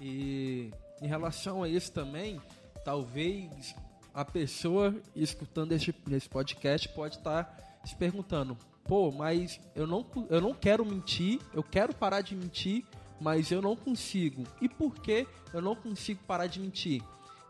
E 0.00 0.72
em 1.00 1.06
relação 1.06 1.62
a 1.62 1.68
isso 1.68 1.92
também, 1.92 2.42
talvez 2.84 3.76
a 4.14 4.24
pessoa 4.24 4.94
escutando 5.14 5.72
esse, 5.72 5.94
esse 6.10 6.28
podcast 6.28 6.88
pode 6.90 7.16
estar 7.16 7.80
se 7.84 7.94
perguntando: 7.96 8.56
pô, 8.84 9.10
mas 9.10 9.60
eu 9.74 9.86
não, 9.86 10.04
eu 10.28 10.40
não 10.40 10.54
quero 10.54 10.84
mentir, 10.84 11.40
eu 11.54 11.62
quero 11.62 11.94
parar 11.94 12.20
de 12.20 12.34
mentir, 12.34 12.84
mas 13.20 13.50
eu 13.50 13.62
não 13.62 13.76
consigo. 13.76 14.44
E 14.60 14.68
por 14.68 14.94
que 14.94 15.26
eu 15.52 15.60
não 15.60 15.74
consigo 15.74 16.20
parar 16.26 16.46
de 16.46 16.60
mentir? 16.60 17.02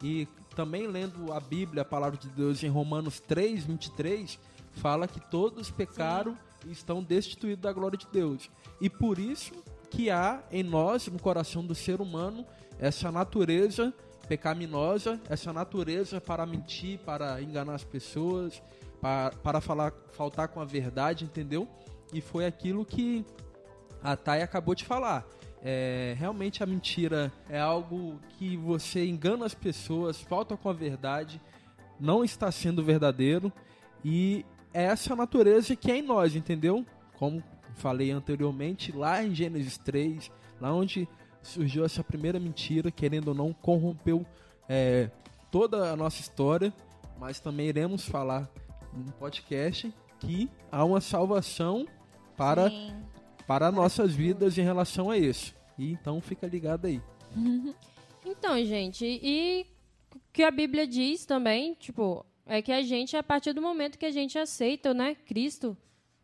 E 0.03 0.27
também 0.55 0.87
lendo 0.87 1.33
a 1.33 1.41
Bíblia, 1.41 1.83
a 1.83 1.85
palavra 1.85 2.19
de 2.19 2.29
Deus 2.29 2.63
em 2.63 2.69
Romanos 2.69 3.21
3, 3.21 3.65
23, 3.65 4.39
fala 4.73 5.07
que 5.07 5.21
todos 5.21 5.71
pecaram 5.71 6.37
e 6.67 6.73
estão 6.73 7.03
destituídos 7.03 7.63
da 7.63 7.73
glória 7.73 7.99
de 7.99 8.07
Deus. 8.13 8.51
E 8.81 8.89
por 8.89 9.19
isso 9.19 9.53
que 9.91 10.11
há 10.11 10.43
em 10.51 10.63
nós, 10.63 11.07
no 11.09 11.19
coração 11.19 11.65
do 11.65 11.75
ser 11.75 12.01
humano, 12.01 12.47
essa 12.79 13.11
natureza 13.11 13.93
pecaminosa, 14.31 15.21
essa 15.29 15.53
natureza 15.53 16.21
para 16.21 16.47
mentir, 16.47 17.01
para 17.01 17.43
enganar 17.43 17.75
as 17.75 17.83
pessoas, 17.83 18.63
para, 19.01 19.35
para 19.43 19.61
falar, 19.61 19.93
faltar 20.13 20.47
com 20.47 20.61
a 20.61 20.65
verdade, 20.65 21.25
entendeu? 21.25 21.67
E 22.13 22.21
foi 22.21 22.47
aquilo 22.47 22.85
que 22.85 23.27
a 24.01 24.15
Thay 24.15 24.43
acabou 24.43 24.73
de 24.73 24.85
falar. 24.85 25.27
É, 25.61 26.15
realmente 26.17 26.63
a 26.63 26.67
mentira 26.67 27.33
é 27.49 27.59
algo 27.59 28.21
que 28.39 28.57
você 28.57 29.05
engana 29.05 29.45
as 29.45 29.53
pessoas, 29.53 30.21
falta 30.21 30.57
com 30.57 30.69
a 30.69 30.73
verdade, 30.73 31.41
não 31.99 32.23
está 32.23 32.53
sendo 32.53 32.85
verdadeiro 32.85 33.53
e 34.05 34.47
é 34.73 34.85
essa 34.85 35.17
natureza 35.17 35.75
que 35.75 35.91
é 35.91 35.97
em 35.97 36.03
nós, 36.03 36.37
entendeu? 36.37 36.87
Como 37.19 37.43
falei 37.75 38.13
anteriormente, 38.13 38.93
lá 38.93 39.25
em 39.25 39.35
Gênesis 39.35 39.77
3, 39.79 40.31
lá 40.61 40.73
onde 40.73 41.09
surgiu 41.43 41.85
essa 41.85 42.03
primeira 42.03 42.39
mentira, 42.39 42.91
querendo 42.91 43.29
ou 43.29 43.35
não, 43.35 43.53
corrompeu 43.53 44.25
é, 44.69 45.11
toda 45.51 45.91
a 45.91 45.97
nossa 45.97 46.21
história, 46.21 46.73
mas 47.19 47.41
também 47.41 47.67
iremos 47.67 48.07
falar 48.07 48.49
no 48.93 49.13
podcast 49.13 49.93
que 50.19 50.51
há 50.71 50.85
uma 50.85 51.01
salvação 51.01 51.87
para 52.37 52.71
Sim. 52.71 52.95
para 53.47 53.73
nossas 53.73 54.15
vidas 54.15 54.57
em 54.59 54.63
relação 54.63 55.11
a 55.11 55.19
isso. 55.19 55.55
E 55.79 55.93
então 55.93 56.21
fica 56.21 56.47
ligado 56.47 56.87
aí. 56.87 57.01
Então, 58.23 58.63
gente, 58.63 59.05
e 59.07 59.67
o 60.15 60.21
que 60.31 60.43
a 60.43 60.51
Bíblia 60.51 60.87
diz 60.87 61.25
também, 61.25 61.73
tipo, 61.73 62.25
é 62.45 62.61
que 62.61 62.71
a 62.71 62.83
gente, 62.83 63.17
a 63.17 63.23
partir 63.23 63.55
do 63.55 63.63
momento 63.63 63.99
que 63.99 64.05
a 64.05 64.11
gente 64.11 64.39
aceita, 64.39 64.93
né, 64.93 65.15
Cristo 65.15 65.75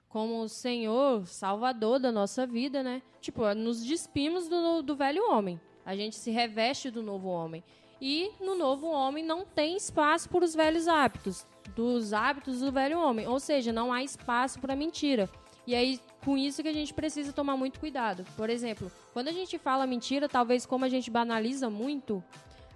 como 0.08 0.40
o 0.40 0.48
Senhor, 0.48 1.26
Salvador 1.26 1.98
da 1.98 2.10
nossa 2.10 2.46
vida, 2.46 2.82
né, 2.82 3.02
tipo, 3.20 3.42
nos 3.54 3.84
despimos 3.84 4.48
do, 4.48 4.82
do 4.82 4.96
velho 4.96 5.30
homem. 5.30 5.60
A 5.84 5.94
gente 5.94 6.16
se 6.16 6.30
reveste 6.30 6.90
do 6.90 7.02
novo 7.02 7.28
homem. 7.28 7.62
E 8.00 8.30
no 8.40 8.56
novo 8.56 8.88
homem 8.88 9.24
não 9.24 9.44
tem 9.44 9.76
espaço 9.76 10.28
para 10.28 10.44
os 10.44 10.54
velhos 10.54 10.86
hábitos, 10.86 11.46
dos 11.74 12.12
hábitos 12.12 12.60
do 12.60 12.70
velho 12.70 12.98
homem. 12.98 13.26
Ou 13.26 13.40
seja, 13.40 13.72
não 13.72 13.92
há 13.92 14.02
espaço 14.02 14.60
para 14.60 14.76
mentira. 14.76 15.30
E 15.66 15.74
aí, 15.74 15.98
com 16.24 16.36
isso 16.36 16.62
que 16.62 16.68
a 16.68 16.72
gente 16.72 16.94
precisa 16.94 17.32
tomar 17.32 17.56
muito 17.56 17.80
cuidado. 17.80 18.24
Por 18.36 18.50
exemplo, 18.50 18.90
quando 19.12 19.28
a 19.28 19.32
gente 19.32 19.58
fala 19.58 19.86
mentira, 19.86 20.28
talvez 20.28 20.66
como 20.66 20.84
a 20.84 20.88
gente 20.88 21.10
banaliza 21.10 21.68
muito, 21.70 22.22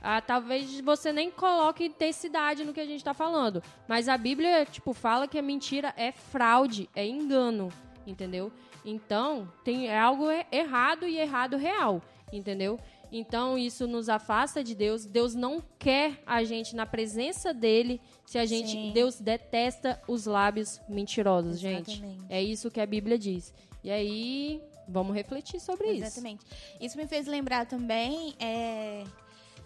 ah, 0.03 0.21
talvez 0.21 0.81
você 0.81 1.13
nem 1.13 1.31
coloque 1.31 1.85
intensidade 1.85 2.65
no 2.65 2.73
que 2.73 2.81
a 2.81 2.87
gente 2.87 2.99
está 3.01 3.15
falando. 3.15 3.63
Mas 3.87 4.09
a 4.09 4.17
Bíblia, 4.17 4.65
tipo, 4.65 4.93
fala 4.93 5.29
que 5.29 5.39
a 5.39 5.43
mentira 5.43 5.93
é 5.97 6.11
fraude, 6.13 6.89
é 6.95 7.07
engano, 7.07 7.69
entendeu? 8.07 8.51
Então, 8.85 9.51
tem, 9.63 9.89
é 9.89 9.99
algo 9.99 10.27
errado 10.51 11.07
e 11.07 11.19
errado 11.19 11.57
real, 11.57 12.03
entendeu? 12.33 12.79
Então 13.13 13.59
isso 13.59 13.87
nos 13.87 14.09
afasta 14.09 14.63
de 14.63 14.75
Deus. 14.75 15.05
Deus 15.05 15.35
não 15.35 15.63
quer 15.79 16.23
a 16.25 16.45
gente 16.45 16.77
na 16.77 16.87
presença 16.87 17.53
dele 17.53 18.01
se 18.25 18.39
a 18.39 18.47
gente. 18.47 18.71
Sim. 18.71 18.93
Deus 18.93 19.21
detesta 19.21 20.01
os 20.07 20.27
lábios 20.27 20.81
mentirosos, 20.89 21.59
gente. 21.59 21.93
Exatamente. 21.93 22.25
É 22.29 22.43
isso 22.43 22.71
que 22.71 22.81
a 22.81 22.87
Bíblia 22.87 23.19
diz. 23.19 23.53
E 23.83 23.91
aí, 23.91 24.63
vamos 24.87 25.15
refletir 25.15 25.59
sobre 25.59 25.91
isso. 25.93 26.05
Exatamente. 26.05 26.45
Isso 26.81 26.97
me 26.97 27.07
fez 27.07 27.27
lembrar 27.27 27.67
também 27.67 28.35
é, 28.39 29.05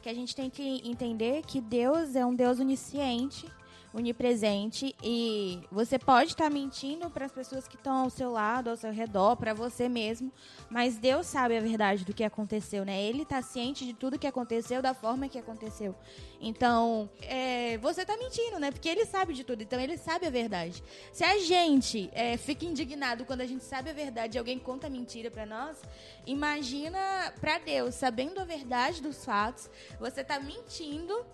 que 0.04 0.10
a 0.10 0.14
gente 0.14 0.36
tem 0.36 0.50
que 0.50 0.86
entender 0.86 1.40
que 1.46 1.62
Deus 1.62 2.14
é 2.14 2.26
um 2.26 2.34
Deus 2.34 2.60
onisciente, 2.60 3.46
onipresente 3.94 4.94
e 5.02 5.61
você 5.70 5.98
pode 5.98 6.30
estar 6.30 6.50
mentindo 6.50 7.09
para 7.09 7.26
as 7.26 7.33
pessoas 7.33 7.68
que 7.68 7.76
estão 7.76 7.94
ao 7.96 8.11
seu 8.11 8.30
lado, 8.30 8.68
ao 8.68 8.76
seu 8.76 8.92
redor, 8.92 9.37
para 9.37 9.54
você 9.54 9.88
mesmo, 9.88 10.33
mas 10.68 10.98
Deus 10.98 11.26
sabe 11.26 11.57
a 11.57 11.61
verdade 11.61 12.04
do 12.04 12.12
que 12.12 12.24
aconteceu, 12.24 12.85
né? 12.85 13.00
Ele 13.00 13.22
está 13.22 13.40
ciente 13.40 13.87
de 13.87 13.94
tudo 13.94 14.18
que 14.18 14.26
aconteceu, 14.26 14.83
da 14.83 14.92
forma 14.92 15.28
que 15.28 15.38
aconteceu. 15.38 15.94
Então, 16.40 17.09
é, 17.22 17.78
você 17.78 18.02
está 18.02 18.16
mentindo, 18.16 18.59
né? 18.59 18.72
Porque 18.72 18.88
ele 18.88 19.07
sabe 19.07 19.33
de 19.33 19.44
tudo, 19.44 19.62
então 19.62 19.78
ele 19.78 19.96
sabe 19.96 20.26
a 20.26 20.30
verdade. 20.30 20.83
Se 21.12 21.22
a 21.22 21.38
gente 21.38 22.11
é, 22.12 22.37
fica 22.37 22.64
indignado 22.64 23.24
quando 23.24 23.42
a 23.42 23.46
gente 23.46 23.62
sabe 23.62 23.90
a 23.90 23.94
verdade 23.94 24.37
e 24.37 24.38
alguém 24.38 24.59
conta 24.59 24.90
mentira 24.90 25.30
para 25.30 25.46
nós, 25.46 25.80
imagina 26.26 27.33
para 27.40 27.59
Deus, 27.59 27.94
sabendo 27.94 28.40
a 28.40 28.44
verdade 28.44 29.00
dos 29.00 29.24
fatos, 29.24 29.70
você 30.00 30.24
tá 30.24 30.40
mentindo 30.40 31.24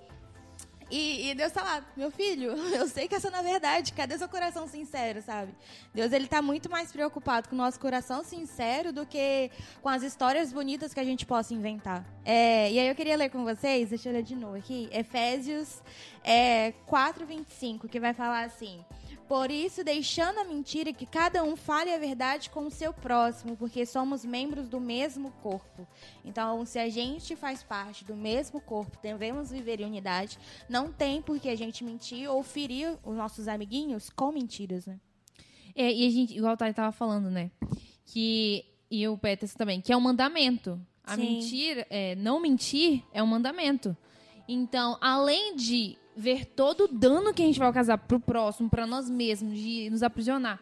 e, 0.91 1.31
e 1.31 1.35
Deus 1.35 1.53
tá 1.53 1.63
lá, 1.63 1.85
meu 1.97 2.11
filho, 2.11 2.53
eu 2.75 2.89
sei 2.89 3.07
que 3.07 3.15
essa 3.15 3.31
não 3.31 3.39
é 3.39 3.43
verdade, 3.43 3.93
cadê 3.93 4.19
seu 4.19 4.29
coração 4.29 4.67
sincero, 4.67 5.23
sabe? 5.23 5.53
Deus, 5.95 6.13
ele 6.13 6.27
tá 6.27 6.43
muito 6.43 6.71
mais 6.71 6.91
preocupado 6.91 7.49
com 7.49 7.55
o 7.55 7.59
nosso 7.59 7.79
coração 7.79 8.25
sincero 8.25 8.93
do 8.93 9.07
que 9.07 9.51
com 9.81 9.89
as 9.89 10.03
histórias 10.03 10.53
bonitas 10.53 10.93
que 10.93 11.01
a 11.01 11.05
gente 11.05 11.25
possa 11.25 11.55
inventar. 11.55 12.05
É, 12.25 12.71
e 12.71 12.79
aí 12.79 12.89
eu 12.89 12.95
queria 12.95 13.17
ler 13.17 13.31
com 13.31 13.45
vocês, 13.45 13.91
deixa 13.91 14.09
eu 14.09 14.13
ler 14.13 14.23
de 14.23 14.35
novo 14.35 14.57
aqui, 14.57 14.89
Efésios 14.93 15.83
é, 16.25 16.73
4, 16.87 17.25
25, 17.25 17.89
que 17.89 18.01
vai 18.01 18.13
falar 18.13 18.45
assim... 18.45 18.85
Por 19.31 19.49
isso, 19.49 19.85
deixando 19.85 20.41
a 20.41 20.45
mentira, 20.45 20.93
que 20.93 21.07
cada 21.07 21.45
um 21.45 21.55
fale 21.55 21.95
a 21.95 21.99
verdade 21.99 22.51
com 22.51 22.67
o 22.67 22.71
seu 22.71 22.93
próximo, 22.93 23.57
porque 23.57 23.87
somos 23.87 24.25
membros 24.25 24.69
do 24.69 24.81
mesmo 24.81 25.31
corpo. 25.41 25.87
Então, 26.25 26.67
se 26.67 26.81
a 26.81 26.89
gente 26.89 27.37
faz 27.37 27.63
parte 27.63 28.05
do 28.05 28.17
mesmo 28.17 28.61
corpo, 28.61 28.99
devemos 29.01 29.53
viver 29.53 29.81
em 29.81 29.85
unidade, 29.85 30.37
não 30.69 30.91
tem 30.91 31.23
por 31.23 31.39
que 31.39 31.49
a 31.49 31.55
gente 31.55 31.85
mentir 31.85 32.29
ou 32.29 32.43
ferir 32.43 32.99
os 33.05 33.15
nossos 33.17 33.47
amiguinhos 33.47 34.11
com 34.11 34.33
mentiras, 34.33 34.85
né? 34.85 34.99
É, 35.77 35.93
e 35.95 36.09
a 36.09 36.11
gente, 36.11 36.37
igual 36.37 36.55
o 36.55 36.57
Thay 36.57 36.75
tava 36.75 36.91
falando, 36.91 37.31
né? 37.31 37.53
Que, 38.07 38.65
e 38.91 39.07
o 39.07 39.17
Peters 39.17 39.55
também, 39.55 39.81
que 39.81 39.93
é 39.93 39.97
um 39.97 40.01
mandamento. 40.01 40.85
A 41.05 41.15
Sim. 41.15 41.21
mentira, 41.21 41.87
é, 41.89 42.17
não 42.17 42.41
mentir 42.41 43.05
é 43.13 43.23
um 43.23 43.29
mandamento. 43.29 43.97
Então, 44.49 44.99
além 45.01 45.55
de 45.55 46.00
ver 46.21 46.45
todo 46.45 46.85
o 46.85 46.89
dano 46.89 47.33
que 47.33 47.43
a 47.43 47.47
gente 47.47 47.59
vai 47.59 47.73
causar 47.73 47.97
pro 47.97 48.21
próximo, 48.21 48.69
para 48.69 48.87
nós 48.87 49.09
mesmos, 49.09 49.57
de 49.57 49.89
nos 49.89 50.03
aprisionar, 50.03 50.61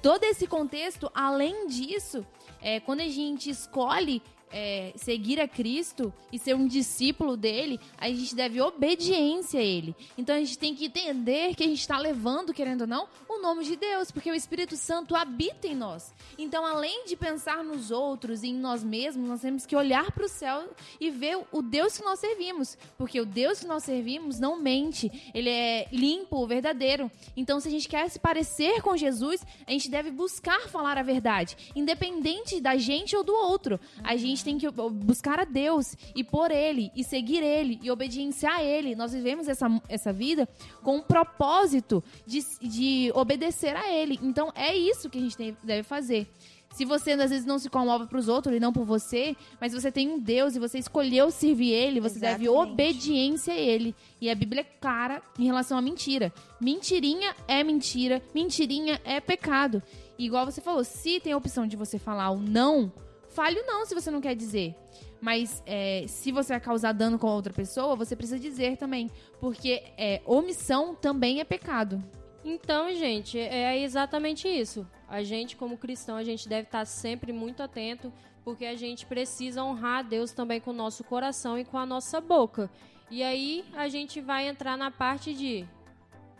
todo 0.00 0.22
esse 0.22 0.46
contexto, 0.46 1.10
além 1.12 1.66
disso, 1.66 2.24
é, 2.62 2.78
quando 2.78 3.00
a 3.00 3.08
gente 3.08 3.50
escolhe 3.50 4.22
é, 4.50 4.92
seguir 4.96 5.40
a 5.40 5.48
Cristo 5.48 6.12
e 6.32 6.38
ser 6.38 6.54
um 6.54 6.66
discípulo 6.66 7.36
dele, 7.36 7.80
a 7.98 8.08
gente 8.08 8.34
deve 8.34 8.60
obediência 8.60 9.60
a 9.60 9.62
ele. 9.62 9.94
Então 10.16 10.34
a 10.34 10.38
gente 10.38 10.58
tem 10.58 10.74
que 10.74 10.86
entender 10.86 11.54
que 11.54 11.62
a 11.62 11.66
gente 11.66 11.80
está 11.80 11.98
levando, 11.98 12.52
querendo 12.52 12.82
ou 12.82 12.86
não, 12.86 13.08
o 13.28 13.40
nome 13.40 13.64
de 13.64 13.76
Deus, 13.76 14.10
porque 14.10 14.30
o 14.30 14.34
Espírito 14.34 14.76
Santo 14.76 15.14
habita 15.14 15.66
em 15.66 15.74
nós. 15.74 16.12
Então, 16.38 16.64
além 16.64 17.04
de 17.06 17.16
pensar 17.16 17.62
nos 17.64 17.90
outros 17.90 18.42
e 18.42 18.48
em 18.48 18.54
nós 18.54 18.82
mesmos, 18.82 19.28
nós 19.28 19.40
temos 19.40 19.66
que 19.66 19.76
olhar 19.76 20.10
para 20.12 20.24
o 20.24 20.28
céu 20.28 20.68
e 21.00 21.10
ver 21.10 21.38
o 21.52 21.62
Deus 21.62 21.96
que 21.96 22.04
nós 22.04 22.18
servimos, 22.18 22.76
porque 22.96 23.20
o 23.20 23.26
Deus 23.26 23.60
que 23.60 23.66
nós 23.66 23.84
servimos 23.84 24.38
não 24.38 24.60
mente, 24.60 25.30
ele 25.34 25.48
é 25.48 25.88
limpo, 25.92 26.46
verdadeiro. 26.46 27.10
Então, 27.36 27.60
se 27.60 27.68
a 27.68 27.70
gente 27.70 27.88
quer 27.88 28.08
se 28.08 28.18
parecer 28.18 28.82
com 28.82 28.96
Jesus, 28.96 29.44
a 29.66 29.70
gente 29.70 29.90
deve 29.90 30.10
buscar 30.10 30.68
falar 30.68 30.98
a 30.98 31.02
verdade, 31.02 31.56
independente 31.74 32.60
da 32.60 32.76
gente 32.76 33.16
ou 33.16 33.22
do 33.22 33.34
outro. 33.34 33.78
A 34.02 34.16
gente 34.16 34.39
tem 34.44 34.58
que 34.58 34.68
buscar 34.70 35.38
a 35.40 35.44
Deus 35.44 35.96
e 36.14 36.22
por 36.24 36.50
Ele, 36.50 36.90
e 36.94 37.02
seguir 37.04 37.42
Ele, 37.42 37.78
e 37.82 37.90
obedienciar 37.90 38.56
a 38.56 38.62
Ele. 38.62 38.94
Nós 38.94 39.12
vivemos 39.12 39.48
essa, 39.48 39.66
essa 39.88 40.12
vida 40.12 40.48
com 40.82 40.96
um 40.96 41.02
propósito 41.02 42.02
de, 42.26 42.44
de 42.60 43.12
obedecer 43.14 43.74
a 43.76 43.90
Ele. 43.92 44.18
Então, 44.22 44.52
é 44.54 44.74
isso 44.76 45.08
que 45.08 45.18
a 45.18 45.20
gente 45.20 45.36
tem- 45.36 45.56
deve 45.62 45.82
fazer. 45.82 46.26
Se 46.72 46.84
você 46.84 47.12
às 47.12 47.30
vezes 47.30 47.44
não 47.44 47.58
se 47.58 47.68
comove 47.68 48.06
para 48.06 48.16
os 48.18 48.28
outros 48.28 48.54
e 48.54 48.60
não 48.60 48.72
por 48.72 48.84
você, 48.84 49.34
mas 49.60 49.72
você 49.72 49.90
tem 49.90 50.08
um 50.08 50.20
Deus 50.20 50.54
e 50.54 50.60
você 50.60 50.78
escolheu 50.78 51.28
servir 51.32 51.72
Ele, 51.72 51.98
você 51.98 52.20
deve 52.20 52.44
Exatamente. 52.44 52.70
obediência 52.72 53.52
a 53.52 53.56
Ele. 53.56 53.92
E 54.20 54.30
a 54.30 54.34
Bíblia 54.36 54.60
é 54.60 54.64
clara 54.80 55.20
em 55.36 55.46
relação 55.46 55.76
à 55.76 55.82
mentira. 55.82 56.32
Mentirinha 56.60 57.34
é 57.48 57.64
mentira, 57.64 58.22
mentirinha 58.32 59.00
é 59.04 59.18
pecado. 59.20 59.82
E 60.16 60.26
igual 60.26 60.44
você 60.46 60.60
falou, 60.60 60.84
se 60.84 61.18
tem 61.18 61.32
a 61.32 61.36
opção 61.36 61.66
de 61.66 61.76
você 61.76 61.98
falar 61.98 62.30
o 62.30 62.38
não, 62.38 62.92
fale 63.40 63.58
o 63.58 63.66
não 63.66 63.86
se 63.86 63.94
você 63.94 64.10
não 64.10 64.20
quer 64.20 64.36
dizer. 64.36 64.74
Mas 65.18 65.62
é, 65.64 66.04
se 66.06 66.30
você 66.30 66.52
vai 66.52 66.60
causar 66.60 66.92
dano 66.92 67.18
com 67.18 67.26
outra 67.26 67.54
pessoa, 67.54 67.96
você 67.96 68.14
precisa 68.14 68.38
dizer 68.38 68.76
também. 68.76 69.10
Porque 69.40 69.82
é, 69.96 70.20
omissão 70.26 70.94
também 70.94 71.40
é 71.40 71.44
pecado. 71.44 72.04
Então, 72.44 72.94
gente, 72.94 73.38
é 73.38 73.78
exatamente 73.78 74.46
isso. 74.46 74.86
A 75.08 75.22
gente, 75.22 75.56
como 75.56 75.78
cristão, 75.78 76.16
a 76.16 76.22
gente 76.22 76.46
deve 76.46 76.68
estar 76.68 76.84
sempre 76.84 77.32
muito 77.32 77.62
atento, 77.62 78.12
porque 78.44 78.66
a 78.66 78.76
gente 78.76 79.06
precisa 79.06 79.64
honrar 79.64 80.00
a 80.00 80.02
Deus 80.02 80.32
também 80.32 80.60
com 80.60 80.70
o 80.70 80.74
nosso 80.74 81.02
coração 81.02 81.58
e 81.58 81.64
com 81.64 81.78
a 81.78 81.86
nossa 81.86 82.20
boca. 82.20 82.70
E 83.10 83.22
aí 83.22 83.64
a 83.74 83.88
gente 83.88 84.20
vai 84.20 84.48
entrar 84.48 84.76
na 84.76 84.90
parte 84.90 85.32
de 85.32 85.66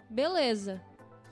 beleza. 0.09 0.83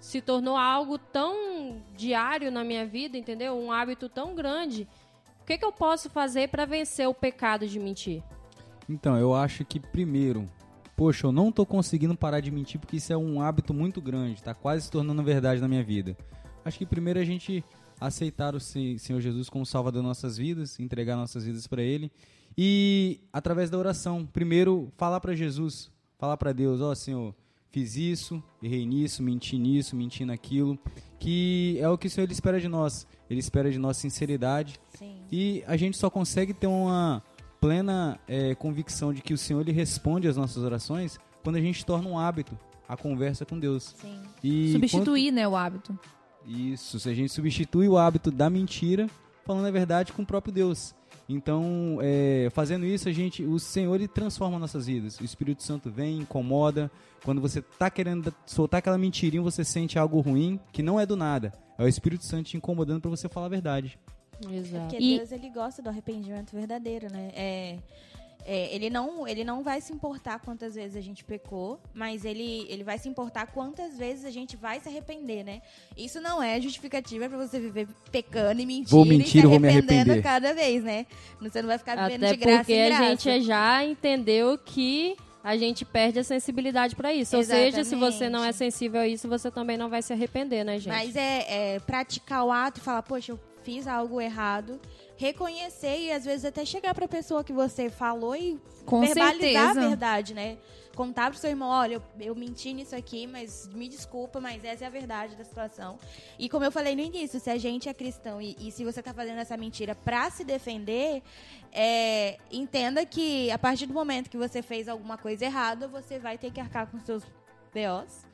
Se 0.01 0.23
tornou 0.23 0.57
algo 0.57 0.97
tão 0.97 1.83
diário 1.95 2.51
na 2.51 2.65
minha 2.65 2.87
vida, 2.87 3.19
entendeu? 3.19 3.55
Um 3.55 3.71
hábito 3.71 4.09
tão 4.09 4.35
grande. 4.35 4.89
Que, 5.49 5.57
que 5.57 5.65
eu 5.65 5.73
posso 5.73 6.11
fazer 6.11 6.49
para 6.49 6.67
vencer 6.67 7.09
o 7.09 7.15
pecado 7.15 7.67
de 7.67 7.81
mentir? 7.81 8.23
Então, 8.87 9.17
eu 9.17 9.35
acho 9.35 9.65
que 9.65 9.81
primeiro, 9.81 10.45
poxa, 10.95 11.27
eu 11.27 11.33
não 11.33 11.51
tô 11.51 11.65
conseguindo 11.65 12.15
parar 12.15 12.41
de 12.41 12.51
mentir 12.51 12.79
porque 12.79 12.97
isso 12.99 13.11
é 13.13 13.17
um 13.17 13.41
hábito 13.41 13.73
muito 13.73 13.99
grande, 14.01 14.43
tá 14.43 14.53
quase 14.53 14.85
se 14.85 14.91
tornando 14.91 15.23
verdade 15.23 15.59
na 15.59 15.67
minha 15.67 15.83
vida. 15.83 16.15
Acho 16.65 16.77
que 16.77 16.85
primeiro 16.85 17.19
a 17.19 17.25
gente 17.25 17.65
aceitar 17.99 18.55
o 18.55 18.61
Se- 18.61 18.99
Senhor 18.99 19.21
Jesus 19.23 19.49
como 19.49 19.65
Salvador 19.65 20.03
das 20.03 20.09
nossas 20.09 20.37
vidas, 20.37 20.79
entregar 20.79 21.17
nossas 21.17 21.45
vidas 21.45 21.67
para 21.67 21.83
Ele 21.83 22.13
e 22.57 23.21
através 23.33 23.71
da 23.71 23.79
oração, 23.79 24.27
primeiro 24.27 24.93
falar 24.99 25.19
para 25.21 25.35
Jesus, 25.35 25.91
falar 26.19 26.37
para 26.37 26.53
Deus, 26.53 26.81
ó 26.83 26.95
Senhor, 26.95 27.35
fiz 27.71 27.97
isso, 27.97 28.43
errei 28.63 28.85
nisso, 28.87 29.23
menti 29.23 29.59
nisso, 29.59 29.95
menti 29.97 30.25
naquilo, 30.25 30.79
que 31.19 31.77
é 31.81 31.89
o 31.89 31.99
que 31.99 32.07
o 32.07 32.11
Senhor 32.11 32.25
ele 32.25 32.33
espera 32.33 32.61
de 32.61 32.69
nós. 32.69 33.07
Ele 33.29 33.41
espera 33.41 33.71
de 33.71 33.79
nós 33.79 33.97
sinceridade, 33.99 34.81
Sim. 34.99 35.17
e 35.31 35.63
a 35.67 35.77
gente 35.77 35.99
só 35.99 36.09
consegue 36.09 36.55
ter 36.55 36.67
uma 36.67 37.23
plena 37.61 38.19
eh, 38.27 38.55
convicção 38.55 39.13
de 39.13 39.21
que 39.21 39.35
o 39.35 39.39
Senhor 39.39 39.61
ele 39.61 39.73
responde 39.73 40.27
às 40.29 40.37
nossas 40.37 40.63
orações 40.63 41.19
quando 41.43 41.57
a 41.57 41.61
gente 41.61 41.85
torna 41.85 42.09
um 42.09 42.19
hábito 42.19 42.59
a 42.89 42.97
conversa 42.97 43.45
com 43.45 43.59
Deus. 43.59 43.95
Sim. 44.01 44.23
E 44.43 44.73
Substituir, 44.73 45.31
né, 45.31 45.47
o 45.47 45.55
hábito. 45.57 45.99
quando- 45.99 46.19
isso, 46.73 46.99
se 46.99 47.11
a 47.11 47.13
gente 47.15 47.31
substitui 47.31 47.87
o 47.89 47.99
hábito 47.99 48.31
da 48.31 48.49
mentira 48.49 49.07
falando 49.45 49.67
a 49.67 49.71
verdade 49.71 50.13
com 50.15 50.23
o 50.23 50.27
próprio 50.27 50.53
Deus. 50.53 50.95
Então, 51.29 51.99
eh, 52.01 52.49
fazendo 52.53 52.87
isso, 52.87 53.09
a 53.09 53.13
gente, 53.13 53.45
o 53.45 53.59
Senhor 53.59 53.95
ele 53.95 54.09
transforma 54.09 54.59
nossas 54.59 54.87
vidas. 54.87 55.21
O 55.21 55.25
Espírito 55.25 55.63
Santo 55.63 55.91
vem, 55.91 56.19
incomoda. 56.21 56.91
Quando 57.23 57.41
você 57.41 57.61
tá 57.61 57.91
querendo 57.91 58.33
soltar 58.47 58.79
aquela 58.79 58.97
mentirinha, 58.97 59.43
você 59.43 59.63
sente 59.63 59.99
algo 59.99 60.21
ruim 60.21 60.59
que 60.73 60.83
não 60.83 60.99
é 60.99 61.05
do 61.05 61.17
nada. 61.17 61.53
É 61.77 61.85
o 61.85 61.89
Espírito 61.89 62.25
Santo 62.25 62.45
te 62.45 62.57
incomodando 62.57 63.01
para 63.03 63.11
você 63.11 63.29
falar 63.29 63.47
a 63.47 63.51
verdade. 63.51 63.99
Exato. 64.51 64.89
Porque 64.89 65.03
E- 65.05 65.19
Deus 65.19 65.31
ele 65.33 65.51
gosta 65.51 65.83
do 65.83 65.89
arrependimento 65.91 66.53
verdadeiro, 66.53 67.13
né? 67.13 67.31
É, 67.35 67.79
é, 68.51 68.75
ele 68.75 68.89
não 68.89 69.29
ele 69.29 69.45
não 69.45 69.63
vai 69.63 69.79
se 69.79 69.93
importar 69.93 70.39
quantas 70.41 70.75
vezes 70.75 70.97
a 70.97 71.03
gente 71.03 71.23
pecou, 71.23 71.79
mas 71.93 72.25
ele 72.25 72.65
ele 72.71 72.83
vai 72.83 72.97
se 72.99 73.07
importar 73.07 73.49
quantas 73.49 73.99
vezes 73.99 74.25
a 74.25 74.31
gente 74.31 74.57
vai 74.57 74.81
se 74.81 74.89
arrepender, 74.89 75.45
né? 75.45 75.61
Isso 75.95 76.19
não 76.19 76.43
é 76.43 76.59
justificativa 76.59 77.29
pra 77.29 77.37
você 77.37 77.61
viver 77.61 77.87
pecando 78.11 78.59
e 78.63 78.65
mentindo 78.65 78.89
Vou 78.89 79.05
e 79.05 79.09
mentir, 79.11 79.43
se 79.43 79.47
vou 79.47 79.61
me 79.61 79.69
arrependendo 79.69 80.13
arrepender. 80.13 80.23
cada 80.23 80.55
vez, 80.55 80.83
né? 80.83 81.05
Você 81.43 81.61
não 81.61 81.69
vai 81.69 81.77
ficar 81.77 81.97
vivendo 81.97 82.25
Até 82.25 82.33
de 82.33 82.37
graça 82.39 82.59
porque 82.59 82.73
em 82.73 82.87
a 82.87 82.89
graça. 82.89 83.05
gente 83.31 83.43
já 83.43 83.85
entendeu 83.85 84.57
que 84.57 85.15
a 85.45 85.55
gente 85.57 85.85
perde 85.85 86.19
a 86.19 86.25
sensibilidade 86.25 86.97
para 86.97 87.13
isso. 87.13 87.37
Ou 87.37 87.45
seja, 87.45 87.85
se 87.85 87.95
você 87.95 88.31
não 88.31 88.41
é 88.45 88.49
Exatamente. 88.49 88.57
sensível 88.57 89.01
a 89.03 89.07
isso, 89.07 89.29
você 89.29 89.51
também 89.51 89.77
não 89.77 89.91
vai 89.91 90.01
se 90.01 90.13
arrepender, 90.13 90.65
né, 90.65 90.79
gente? 90.79 90.89
Mas 90.89 91.15
é, 91.15 91.75
é 91.75 91.81
praticar 91.81 92.45
o 92.45 92.51
ato 92.51 92.81
e 92.81 92.83
falar, 92.83 93.03
poxa, 93.03 93.33
eu 93.33 93.41
fiz 93.63 93.87
algo 93.87 94.21
errado, 94.21 94.81
reconhecer 95.19 95.99
e 95.99 96.13
às 96.13 96.25
vezes 96.25 96.45
até 96.45 96.65
chegar 96.65 96.95
pra 96.95 97.09
pessoa 97.09 97.43
que 97.43 97.53
você 97.53 97.91
falou 97.91 98.37
e 98.37 98.59
Com 98.87 99.01
verbalizar 99.01 99.41
certeza. 99.41 99.81
a 99.81 99.89
verdade, 99.89 100.33
né? 100.33 100.57
Contar 100.95 101.31
pro 101.31 101.39
seu 101.39 101.51
irmão, 101.51 101.69
olha, 101.69 101.95
eu, 101.95 102.03
eu 102.21 102.35
menti 102.35 102.73
nisso 102.73 102.95
aqui, 102.95 103.27
mas 103.27 103.69
me 103.69 103.89
desculpa, 103.89 104.41
mas 104.41 104.65
essa 104.65 104.85
é 104.85 104.87
a 104.87 104.91
verdade 104.91 105.37
da 105.37 105.45
situação. 105.45 105.99
E 106.39 106.49
como 106.49 106.65
eu 106.65 106.73
falei 106.73 106.95
no 106.95 107.03
início, 107.03 107.39
se 107.39 107.51
a 107.51 107.59
gente 107.59 107.89
é 107.89 107.95
cristão 107.95 108.41
e, 108.41 108.57
e 108.61 108.71
se 108.71 108.85
você 108.85 109.03
tá 109.03 109.13
fazendo 109.13 109.39
essa 109.39 109.57
mentira 109.57 109.95
pra 109.95 110.31
se 110.31 110.45
defender, 110.45 111.23
é, 111.73 112.39
entenda 112.51 113.05
que 113.05 113.51
a 113.51 113.59
partir 113.59 113.87
do 113.87 113.95
momento 113.95 114.31
que 114.31 114.37
você 114.37 114.63
fez 114.63 114.89
alguma 114.89 115.19
coisa 115.19 115.45
errada, 115.45 115.87
você 115.89 116.19
vai 116.19 116.39
ter 116.39 116.53
que 116.53 116.61
arcar 116.61 116.87
com 116.87 116.99
seus 117.01 117.25
BOs. 117.75 118.28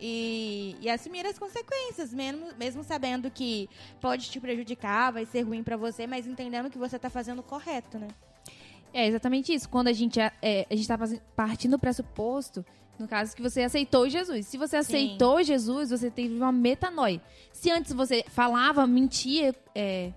E, 0.00 0.76
e 0.80 0.88
assumir 0.88 1.26
as 1.26 1.38
consequências, 1.38 2.12
mesmo, 2.12 2.46
mesmo 2.58 2.82
sabendo 2.82 3.30
que 3.30 3.68
pode 4.00 4.30
te 4.30 4.40
prejudicar, 4.40 5.12
vai 5.12 5.26
ser 5.26 5.42
ruim 5.42 5.62
pra 5.62 5.76
você, 5.76 6.06
mas 6.06 6.26
entendendo 6.26 6.70
que 6.70 6.78
você 6.78 6.98
tá 6.98 7.10
fazendo 7.10 7.40
o 7.40 7.42
correto, 7.42 7.98
né? 7.98 8.08
É 8.92 9.06
exatamente 9.06 9.52
isso. 9.52 9.68
Quando 9.68 9.88
a 9.88 9.92
gente, 9.92 10.18
é, 10.18 10.66
a 10.70 10.74
gente 10.74 10.88
tá 10.88 10.96
fazendo- 10.98 11.20
partindo 11.36 11.72
do 11.72 11.78
pressuposto, 11.78 12.64
no 12.98 13.06
caso 13.06 13.34
que 13.36 13.42
você 13.42 13.62
aceitou 13.62 14.08
Jesus. 14.08 14.46
Se 14.46 14.56
você 14.58 14.76
aceitou 14.76 15.42
Jesus, 15.42 15.90
você 15.90 16.10
teve 16.10 16.34
uma 16.34 16.50
metanoia. 16.52 17.20
Se 17.52 17.70
antes 17.70 17.92
você 17.92 18.24
falava, 18.28 18.86
mentia 18.86 19.54
é, 19.74 20.12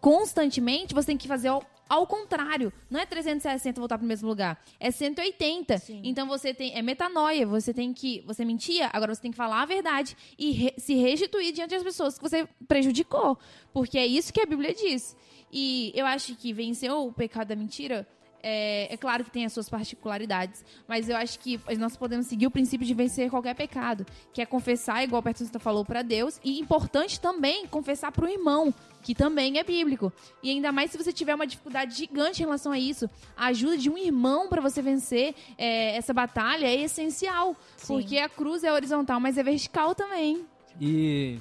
constantemente, 0.00 0.94
você 0.94 1.08
tem 1.08 1.16
que 1.16 1.28
fazer 1.28 1.50
ao, 1.88 2.06
contrário. 2.06 2.72
Não 2.90 3.00
é 3.00 3.06
360 3.06 3.80
voltar 3.80 3.98
pro 3.98 4.06
mesmo 4.06 4.28
lugar. 4.28 4.62
É 4.78 4.90
180. 4.90 5.78
Sim. 5.78 6.00
Então 6.04 6.26
você 6.28 6.52
tem. 6.52 6.74
É 6.76 6.82
metanoia. 6.82 7.46
Você 7.46 7.72
tem 7.72 7.92
que. 7.92 8.22
Você 8.26 8.44
mentia, 8.44 8.90
agora 8.92 9.14
você 9.14 9.22
tem 9.22 9.30
que 9.30 9.36
falar 9.36 9.62
a 9.62 9.66
verdade 9.66 10.16
e 10.38 10.50
re- 10.52 10.74
se 10.78 10.94
restituir 10.94 11.52
diante 11.52 11.70
das 11.70 11.82
pessoas 11.82 12.16
que 12.18 12.22
você 12.28 12.48
prejudicou. 12.66 13.38
Porque 13.72 13.98
é 13.98 14.06
isso 14.06 14.32
que 14.32 14.40
a 14.40 14.46
Bíblia 14.46 14.74
diz. 14.74 15.16
E 15.52 15.92
eu 15.94 16.04
acho 16.06 16.34
que 16.36 16.52
vencer 16.52 16.92
o 16.92 17.10
pecado 17.12 17.48
da 17.48 17.56
mentira. 17.56 18.06
É, 18.42 18.92
é 18.92 18.96
claro 18.96 19.24
que 19.24 19.30
tem 19.30 19.44
as 19.44 19.52
suas 19.52 19.68
particularidades, 19.68 20.64
mas 20.86 21.08
eu 21.08 21.16
acho 21.16 21.38
que 21.40 21.60
nós 21.78 21.96
podemos 21.96 22.26
seguir 22.26 22.46
o 22.46 22.50
princípio 22.50 22.86
de 22.86 22.94
vencer 22.94 23.30
qualquer 23.30 23.54
pecado, 23.54 24.06
que 24.32 24.40
é 24.40 24.46
confessar, 24.46 25.02
igual 25.02 25.20
o 25.20 25.22
Pertunista 25.22 25.58
falou, 25.58 25.84
para 25.84 26.02
Deus, 26.02 26.40
e 26.44 26.60
importante 26.60 27.20
também 27.20 27.66
confessar 27.66 28.12
para 28.12 28.24
o 28.24 28.28
irmão, 28.28 28.72
que 29.02 29.14
também 29.14 29.58
é 29.58 29.64
bíblico. 29.64 30.12
E 30.42 30.50
ainda 30.50 30.70
mais 30.70 30.90
se 30.90 30.98
você 30.98 31.12
tiver 31.12 31.34
uma 31.34 31.46
dificuldade 31.46 31.96
gigante 31.96 32.42
em 32.42 32.44
relação 32.44 32.72
a 32.72 32.78
isso, 32.78 33.08
a 33.36 33.46
ajuda 33.46 33.76
de 33.76 33.90
um 33.90 33.98
irmão 33.98 34.48
para 34.48 34.60
você 34.60 34.80
vencer 34.80 35.34
é, 35.56 35.96
essa 35.96 36.14
batalha 36.14 36.66
é 36.66 36.76
essencial, 36.82 37.56
Sim. 37.76 37.94
porque 37.94 38.18
a 38.18 38.28
cruz 38.28 38.62
é 38.64 38.72
horizontal, 38.72 39.18
mas 39.18 39.36
é 39.36 39.42
vertical 39.42 39.94
também. 39.94 40.44
E 40.80 41.38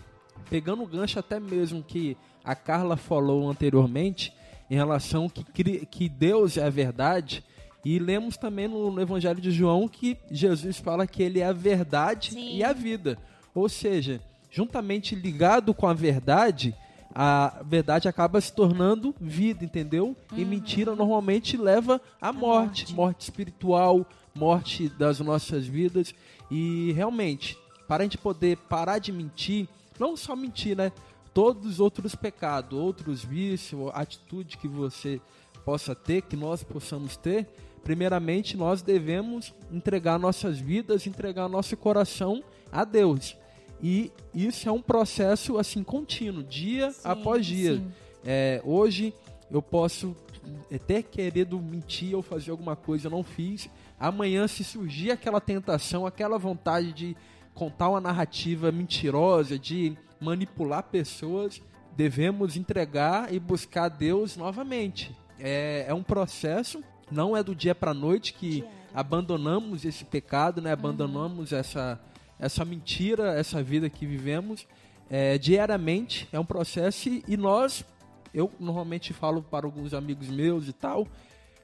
pegando 0.49 0.83
o 0.83 0.88
gancho 0.88 1.19
até 1.19 1.39
mesmo 1.39 1.83
que 1.83 2.17
a 2.43 2.55
Carla 2.55 2.95
falou 2.95 3.49
anteriormente, 3.49 4.33
em 4.69 4.75
relação 4.75 5.30
que, 5.30 5.86
que 5.86 6.10
Deus 6.10 6.58
é 6.58 6.65
a 6.65 6.69
verdade, 6.69 7.43
e 7.86 7.99
lemos 7.99 8.36
também 8.36 8.67
no, 8.67 8.99
Evangelho 8.99 9.39
de 9.39 9.51
João 9.51 9.88
que 9.88 10.17
Jesus 10.30 10.77
fala 10.77 11.08
que 11.08 11.23
ele 11.23 11.39
é 11.39 11.45
a 11.45 11.53
verdade 11.53 12.32
Sim. 12.32 12.58
e 12.58 12.63
a 12.63 12.73
vida. 12.73 13.17
Ou 13.56 13.69
seja, 13.69 14.19
juntamente 14.51 15.15
ligado 15.15 15.73
com 15.73 15.88
a 15.88 15.93
verdade, 15.93 16.75
a 17.15 17.62
verdade 17.65 18.08
acaba 18.08 18.41
se 18.41 18.51
tornando 18.51 19.15
vida, 19.21 19.63
entendeu? 19.63 20.15
E 20.36 20.43
mentira 20.43 20.95
normalmente 20.95 21.56
leva 21.56 22.01
à 22.19 22.34
morte, 22.34 22.82
morte. 22.82 22.95
morte 22.95 23.21
espiritual, 23.21 24.06
morte 24.36 24.89
das 24.89 25.19
nossas 25.19 25.65
vidas. 25.65 26.13
E 26.51 26.91
realmente, 26.91 27.58
para 27.88 28.03
a 28.03 28.06
gente 28.06 28.17
poder 28.17 28.58
parar 28.58 28.99
de 28.99 29.12
mentir, 29.12 29.67
não 29.99 30.17
só 30.17 30.36
mentir, 30.36 30.75
né? 30.75 30.91
Todos 31.38 31.73
os 31.73 31.80
outros 31.80 32.15
pecados, 32.15 32.80
outros 32.80 33.23
vícios, 33.23 33.91
atitude 33.93 34.58
que 34.58 34.67
você 34.67 35.21
possa 35.63 35.93
ter, 35.93 36.23
que 36.23 36.36
nós 36.36 36.63
possamos 36.63 37.15
ter, 37.15 37.47
primeiramente 37.84 38.58
nós 38.58 38.82
devemos 38.82 39.54
entregar 39.71 40.17
nossas 40.17 40.58
vidas, 40.58 41.06
entregar 41.06 41.47
nosso 41.47 41.78
coração 41.78 42.43
a 42.71 42.84
Deus. 42.84 43.38
E 43.80 44.12
isso 44.34 44.67
é 44.67 44.71
um 44.71 44.82
processo 44.82 45.60
assim 45.60 45.84
contínuo, 45.84 46.43
dia 46.43 46.89
Sim, 46.89 47.02
após 47.04 47.45
dia. 47.45 47.84
É, 48.26 48.60
hoje 48.65 49.13
eu 49.52 49.62
posso 49.62 50.15
até 50.73 51.04
querido 51.04 51.62
mentir 51.62 52.15
ou 52.15 52.23
fazer 52.23 52.50
alguma 52.50 52.76
coisa, 52.76 53.06
eu 53.06 53.12
não 53.12 53.21
fiz. 53.21 53.69
Amanhã, 54.00 54.47
se 54.47 54.63
surgir 54.63 55.12
aquela 55.12 55.39
tentação, 55.39 56.04
aquela 56.04 56.39
vontade 56.39 56.91
de 56.93 57.15
contar 57.54 57.89
uma 57.89 58.02
narrativa 58.02 58.71
mentirosa, 58.71 59.60
de 59.60 59.95
manipular 60.19 60.84
pessoas, 60.84 61.62
devemos 61.95 62.56
entregar 62.58 63.34
e 63.34 63.39
buscar 63.39 63.89
Deus 63.89 64.38
novamente. 64.38 65.15
É, 65.39 65.86
é 65.88 65.93
um 65.93 66.03
processo, 66.03 66.84
não 67.12 67.36
é 67.36 67.43
do 67.43 67.56
dia 67.56 67.73
para 67.75 67.93
noite 67.93 68.34
que 68.34 68.62
Diário. 68.62 68.77
abandonamos 68.93 69.86
esse 69.86 70.03
pecado, 70.06 70.62
né? 70.62 70.71
abandonamos 70.71 71.51
essa, 71.53 71.99
essa 72.39 72.65
mentira, 72.65 73.34
essa 73.38 73.62
vida 73.63 73.89
que 73.89 74.06
vivemos. 74.06 74.67
É, 75.10 75.38
diariamente 75.38 76.27
é 76.32 76.39
um 76.39 76.45
processo 76.45 77.08
e- 77.08 77.23
e 77.27 77.38
nós, 77.38 77.86
eu 78.34 78.51
normalmente 78.60 79.13
falo 79.13 79.41
para 79.41 79.65
alguns 79.65 79.93
amigos 79.93 80.27
meus 80.27 80.67
e 80.67 80.73
tal, 80.73 81.08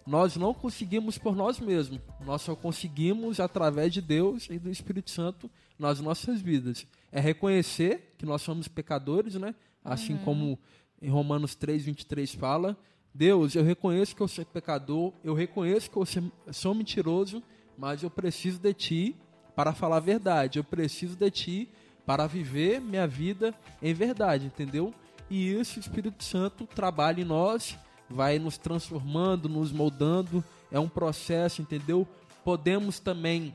nós 0.08 0.36
não 0.36 0.54
conseguimos 0.54 1.18
por 1.18 1.36
nós 1.36 1.60
mesmos, 1.60 2.00
nós 2.26 2.42
só 2.42 2.56
conseguimos 2.56 3.40
através 3.40 3.92
de 3.94 4.02
Deus 4.02 4.48
e 4.50 4.58
do 4.60 4.70
Espírito 4.70 5.10
Santo 5.12 5.50
nas 5.84 6.00
nossas 6.00 6.42
vidas. 6.42 6.88
É 7.12 7.20
reconhecer 7.20 8.16
que 8.18 8.26
nós 8.26 8.42
somos 8.42 8.68
pecadores, 8.68 9.36
né? 9.36 9.54
Assim 9.84 10.18
como 10.18 10.58
em 11.02 11.10
Romanos 11.10 11.56
3, 11.56 11.84
23 11.84 12.34
fala, 12.34 12.78
Deus, 13.14 13.54
eu 13.54 13.64
reconheço 13.64 14.16
que 14.16 14.22
eu 14.22 14.28
sou 14.28 14.46
pecador, 14.46 15.14
eu 15.24 15.34
reconheço 15.34 15.92
que 15.92 15.98
eu 15.98 16.06
sou- 16.06 16.32
sou 16.52 16.74
mentiroso, 16.74 17.44
mas 17.78 18.02
eu 18.02 18.10
preciso 18.10 18.60
de 18.60 18.74
Ti 18.74 19.16
para 19.56 19.74
falar 19.74 19.98
a 19.98 20.00
verdade, 20.00 20.58
eu 20.58 20.64
preciso 20.64 21.16
de 21.18 21.30
Ti 21.30 21.70
para 22.06 22.26
viver 22.28 22.80
minha 22.80 23.06
vida 23.06 23.54
em 23.82 23.94
verdade, 23.94 24.46
entendeu? 24.46 24.94
E 25.30 25.52
isso 25.52 25.78
o 25.78 25.82
Espírito 25.82 26.24
Santo 26.24 26.66
trabalha 26.66 27.22
em 27.22 27.26
nós, 27.26 27.78
vai 28.10 28.40
nos 28.40 28.58
transformando, 28.58 29.50
nos 29.50 29.72
moldando, 29.72 30.44
é 30.72 30.80
um 30.80 30.90
processo, 30.90 31.62
entendeu? 31.62 32.08
Podemos 32.44 33.00
também 33.00 33.54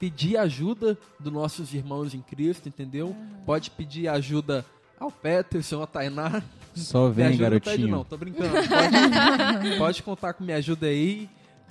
pedir 0.00 0.36
ajuda 0.38 0.98
dos 1.20 1.32
nossos 1.32 1.72
irmãos 1.74 2.14
em 2.14 2.20
Cristo, 2.22 2.68
entendeu? 2.68 3.14
Pode 3.46 3.70
pedir 3.70 4.08
ajuda 4.08 4.64
ao 4.98 5.12
Peterson, 5.12 5.80
ao 5.80 5.86
Tainá. 5.86 6.42
Só 6.74 7.08
Me 7.08 7.14
vem, 7.14 7.26
ajuda, 7.26 7.50
não 7.50 7.50
pede 7.50 7.64
garotinho. 7.66 7.88
não, 7.88 8.04
tô 8.04 8.16
brincando. 8.16 8.50
Pode, 8.50 9.78
pode 9.78 10.02
contar 10.02 10.32
com 10.32 10.42
minha 10.42 10.56
ajuda 10.56 10.86
aí. 10.86 11.28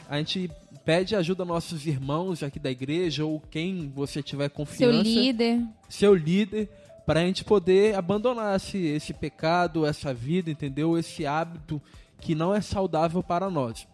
A 0.08 0.18
gente 0.18 0.50
pede 0.86 1.16
ajuda 1.16 1.44
aos 1.44 1.48
nossos 1.50 1.86
irmãos 1.88 2.42
aqui 2.44 2.60
da 2.60 2.70
igreja 2.72 3.26
ou 3.26 3.40
quem 3.50 3.92
você 3.94 4.22
tiver 4.24 4.46
Seu 4.48 4.56
confiança 4.56 5.04
líder. 5.04 5.62
seu 5.88 6.14
líder, 6.16 6.70
para 7.06 7.22
a 7.22 7.24
gente 7.26 7.44
poder 7.44 7.96
abandonar 7.96 8.56
esse, 8.56 8.78
esse 8.78 9.14
pecado, 9.14 9.86
essa 9.86 10.14
vida, 10.14 10.50
entendeu? 10.52 10.98
Esse 10.98 11.26
hábito 11.26 11.82
que 12.20 12.36
não 12.36 12.54
é 12.54 12.62
saudável 12.62 13.24
para 13.24 13.50
nós. 13.50 13.88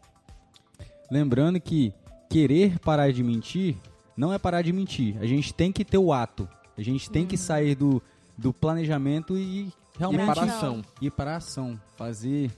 Lembrando 1.09 1.59
que 1.59 1.93
querer 2.29 2.79
parar 2.79 3.11
de 3.13 3.21
mentir 3.23 3.75
não 4.15 4.31
é 4.33 4.37
parar 4.39 4.61
de 4.61 4.71
mentir. 4.73 5.15
A 5.19 5.25
gente 5.25 5.53
tem 5.53 5.71
que 5.71 5.83
ter 5.85 5.97
o 5.97 6.11
ato. 6.13 6.47
A 6.77 6.81
gente 6.81 7.09
tem 7.09 7.25
que 7.25 7.37
sair 7.37 7.75
do, 7.75 8.01
do 8.37 8.51
planejamento 8.53 9.37
e 9.37 9.69
realmente 9.97 10.21
Ir 10.21 10.33
para 10.33 10.41
a 10.41 10.45
ação. 10.45 10.81
ir 11.01 11.11
para 11.11 11.33
a 11.33 11.37
ação. 11.37 11.79
Fazer 11.95 12.51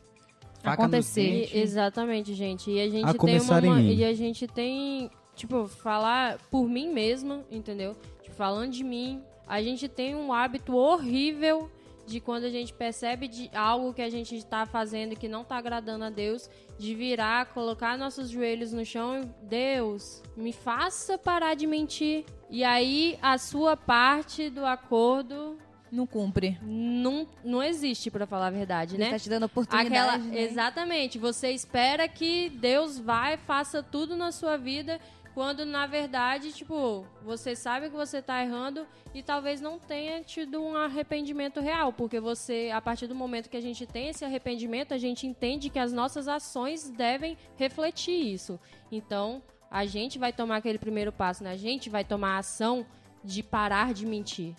Acontecer. 0.64 1.50
E- 1.54 1.60
exatamente, 1.60 2.34
gente. 2.34 2.70
E 2.72 2.80
a 2.82 2.90
gente 2.90 3.06
A 3.06 3.10
tem 3.10 3.18
começar 3.18 3.64
uma, 3.64 3.80
em 3.80 3.84
mim. 3.86 3.96
e 3.96 4.04
a 4.04 4.14
gente 4.14 4.48
tem, 4.48 5.10
tipo, 5.36 5.68
falar 5.68 6.38
por 6.52 6.68
mim 6.68 6.92
mesma, 6.92 7.42
entendeu? 7.52 7.96
Tipo, 8.24 8.36
falando 8.36 8.72
de 8.72 8.84
mim, 8.84 9.22
a 9.48 9.62
gente 9.62 9.88
tem 9.88 10.16
um 10.16 10.34
hábito 10.34 10.76
horrível 10.76 11.70
de 12.08 12.22
quando 12.22 12.46
a 12.46 12.50
gente 12.50 12.74
percebe 12.74 13.28
de 13.28 13.52
algo 13.54 13.94
que 13.94 14.02
a 14.02 14.10
gente 14.10 14.34
está 14.36 14.66
fazendo 14.66 15.16
que 15.16 15.28
não 15.28 15.42
está 15.42 15.58
agradando 15.58 16.06
a 16.06 16.10
Deus, 16.10 16.50
de 16.80 16.96
virar, 16.96 17.48
colocar 17.48 17.98
nossos 17.98 18.30
joelhos 18.30 18.72
no 18.72 18.86
chão 18.86 19.22
e 19.22 19.46
Deus, 19.46 20.24
me 20.36 20.54
faça 20.54 21.18
parar 21.18 21.54
de 21.54 21.68
mentir. 21.68 22.24
E 22.50 22.64
aí 22.64 23.20
a 23.22 23.38
sua 23.38 23.76
parte 23.76 24.50
do 24.50 24.66
acordo 24.66 25.58
Não 25.92 26.08
cumpre. 26.08 26.58
não, 26.62 27.28
não 27.44 27.62
existe, 27.62 28.10
pra 28.10 28.26
falar 28.26 28.48
a 28.48 28.52
verdade, 28.52 28.96
Ele 28.96 29.04
né? 29.04 29.10
tá 29.12 29.20
te 29.20 29.30
dando 29.30 29.44
oportunidade, 29.46 29.88
Aquela, 29.94 30.18
né? 30.18 30.42
Exatamente. 30.42 31.20
Você 31.20 31.52
espera 31.52 32.08
que 32.08 32.50
Deus 32.52 32.98
vai, 32.98 33.36
faça 33.36 33.84
tudo 33.84 34.16
na 34.16 34.32
sua 34.32 34.56
vida, 34.58 34.98
quando 35.38 35.68
na 35.68 35.86
verdade, 35.86 36.52
tipo, 36.52 37.06
você 37.24 37.56
sabe 37.56 37.92
que 37.92 37.96
você 37.96 38.24
tá 38.24 38.44
errando 38.44 38.88
e 39.14 39.22
talvez 39.22 39.62
não 39.62 39.78
tenha 39.78 40.24
tido 40.24 40.60
um 40.60 40.76
arrependimento 40.76 41.60
real, 41.60 41.94
porque 41.94 42.20
você, 42.20 42.72
a 42.74 42.82
partir 42.82 43.06
do 43.06 43.14
momento 43.14 43.48
que 43.48 43.56
a 43.56 43.62
gente 43.62 43.86
tem 43.86 44.08
esse 44.08 44.26
arrependimento, 44.26 44.96
a 44.96 44.98
gente 44.98 45.28
entende 45.28 45.70
que 45.70 45.78
as 45.78 45.94
nossas 45.94 46.28
ações 46.28 46.90
devem 46.90 47.38
refletir 47.56 48.34
isso. 48.34 48.60
Então, 48.92 49.44
a 49.70 49.86
gente 49.86 50.18
vai 50.18 50.34
tomar 50.34 50.56
aquele 50.56 50.80
primeiro 50.80 51.12
passo, 51.12 51.44
né? 51.44 51.52
A 51.52 51.56
gente 51.56 51.88
vai 51.88 52.04
tomar 52.04 52.38
a 52.38 52.38
ação 52.40 52.84
de 53.24 53.44
parar 53.44 53.94
de 53.94 54.08
mentir. 54.08 54.56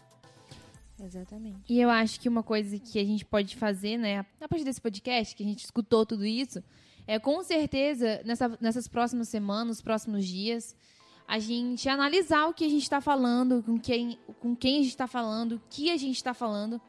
Exatamente. 1.03 1.59
E 1.69 1.81
eu 1.81 1.91
acho 1.91 2.21
que 2.21 2.29
uma 2.29 2.45
coisa 2.45 2.79
que 2.79 3.01
a 3.01 3.05
gente 3.05 3.25
pode 3.25 3.57
fazer, 3.57 3.97
né, 3.97 4.25
a 4.41 4.47
partir 4.47 4.65
desse 4.65 4.81
podcast, 4.81 5.35
que 5.35 5.43
a 5.43 5.47
gente 5.47 5.65
escutou 5.65 6.07
tudo 6.07 6.25
isso, 6.25 6.63
é 7.09 7.19
com 7.19 7.43
certeza, 7.43 8.21
nessa- 8.25 8.57
nessas 8.61 8.87
próximas 8.87 9.29
semanas, 9.29 9.67
nos 9.69 9.81
próximos 9.83 10.25
dias, 10.27 10.77
a 11.27 11.39
gente 11.39 11.89
analisar 11.89 12.47
o 12.49 12.55
que 12.55 12.65
a 12.65 12.69
gente 12.69 12.83
está 12.85 13.01
falando, 13.01 13.63
com 13.63 13.79
quem, 13.79 14.19
com 14.41 14.55
quem 14.55 14.77
a 14.77 14.83
gente 14.83 14.91
está 14.91 15.07
falando, 15.07 15.53
o 15.57 15.63
que 15.69 15.91
a 15.91 15.97
gente 15.97 16.17
está 16.17 16.33
falando, 16.33 16.81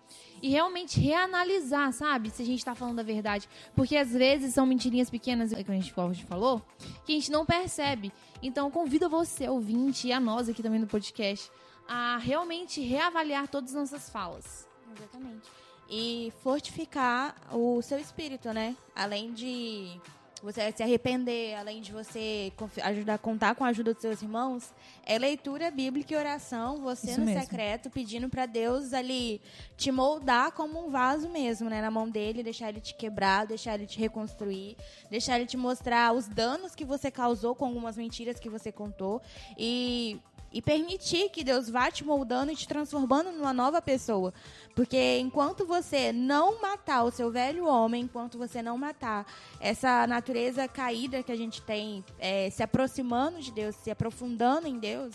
e 0.41 0.47
realmente 0.49 0.99
reanalisar, 0.99 1.91
sabe? 1.91 2.29
Se 2.29 2.41
a 2.41 2.45
gente 2.45 2.59
está 2.59 2.73
falando 2.75 2.99
a 2.99 3.03
verdade. 3.03 3.49
Porque 3.75 3.97
às 3.97 4.11
vezes 4.11 4.53
são 4.53 4.65
mentirinhas 4.65 5.09
pequenas, 5.09 5.51
como 5.51 5.71
a 5.71 5.75
gente 5.81 5.93
como 5.93 6.09
a 6.09 6.13
gente 6.13 6.25
falou, 6.25 6.61
que 7.05 7.11
a 7.11 7.15
gente 7.15 7.31
não 7.31 7.45
percebe. 7.45 8.13
Então, 8.41 8.69
convido 8.71 9.09
você, 9.09 9.49
ouvinte, 9.49 10.07
e 10.07 10.13
a 10.13 10.19
nós 10.19 10.47
aqui 10.47 10.61
também 10.63 10.79
no 10.79 10.87
podcast, 10.87 11.51
a 11.87 12.17
realmente 12.17 12.79
reavaliar 12.79 13.47
todas 13.49 13.75
as 13.75 13.91
nossas 13.91 14.09
falas. 14.09 14.67
Exatamente. 14.95 15.49
E 15.89 16.31
fortificar 16.43 17.35
o 17.51 17.81
seu 17.81 17.97
espírito, 17.97 18.53
né? 18.53 18.75
Além 18.95 19.33
de 19.33 19.99
você 20.41 20.71
se 20.71 20.81
arrepender, 20.81 21.55
além 21.55 21.81
de 21.81 21.91
você 21.91 22.51
ajudar, 22.83 23.17
contar 23.17 23.55
com 23.55 23.63
a 23.63 23.67
ajuda 23.67 23.93
dos 23.93 24.01
seus 24.01 24.21
irmãos, 24.21 24.73
é 25.05 25.17
leitura 25.17 25.69
bíblica 25.69 26.13
e 26.13 26.17
oração, 26.17 26.77
você 26.77 27.11
Isso 27.11 27.19
no 27.19 27.25
mesmo. 27.25 27.41
secreto, 27.41 27.89
pedindo 27.89 28.29
pra 28.29 28.45
Deus 28.45 28.93
ali 28.93 29.41
te 29.75 29.91
moldar 29.91 30.51
como 30.51 30.85
um 30.85 30.89
vaso 30.89 31.27
mesmo, 31.29 31.69
né? 31.69 31.81
Na 31.81 31.91
mão 31.91 32.09
dele, 32.09 32.41
deixar 32.43 32.69
ele 32.69 32.79
te 32.79 32.93
quebrar, 32.93 33.47
deixar 33.47 33.75
ele 33.75 33.85
te 33.85 33.99
reconstruir, 33.99 34.77
deixar 35.09 35.37
ele 35.37 35.45
te 35.45 35.57
mostrar 35.57 36.13
os 36.13 36.27
danos 36.27 36.73
que 36.73 36.85
você 36.85 37.11
causou 37.11 37.53
com 37.53 37.65
algumas 37.65 37.97
mentiras 37.97 38.39
que 38.39 38.49
você 38.49 38.71
contou 38.71 39.21
e 39.57 40.19
e 40.51 40.61
permitir 40.61 41.29
que 41.29 41.43
Deus 41.43 41.69
vá 41.69 41.91
te 41.91 42.03
moldando 42.03 42.51
e 42.51 42.55
te 42.55 42.67
transformando 42.67 43.31
numa 43.31 43.53
nova 43.53 43.81
pessoa. 43.81 44.33
Porque 44.75 45.19
enquanto 45.19 45.65
você 45.65 46.11
não 46.11 46.61
matar 46.61 47.03
o 47.03 47.11
seu 47.11 47.31
velho 47.31 47.65
homem, 47.65 48.03
enquanto 48.03 48.37
você 48.37 48.61
não 48.61 48.77
matar 48.77 49.25
essa 49.59 50.07
natureza 50.07 50.67
caída 50.67 51.21
que 51.21 51.31
a 51.31 51.35
gente 51.35 51.61
tem, 51.61 52.03
é, 52.17 52.49
se 52.49 52.63
aproximando 52.63 53.39
de 53.39 53.51
Deus, 53.51 53.75
se 53.75 53.91
aprofundando 53.91 54.67
em 54.67 54.79
Deus, 54.79 55.13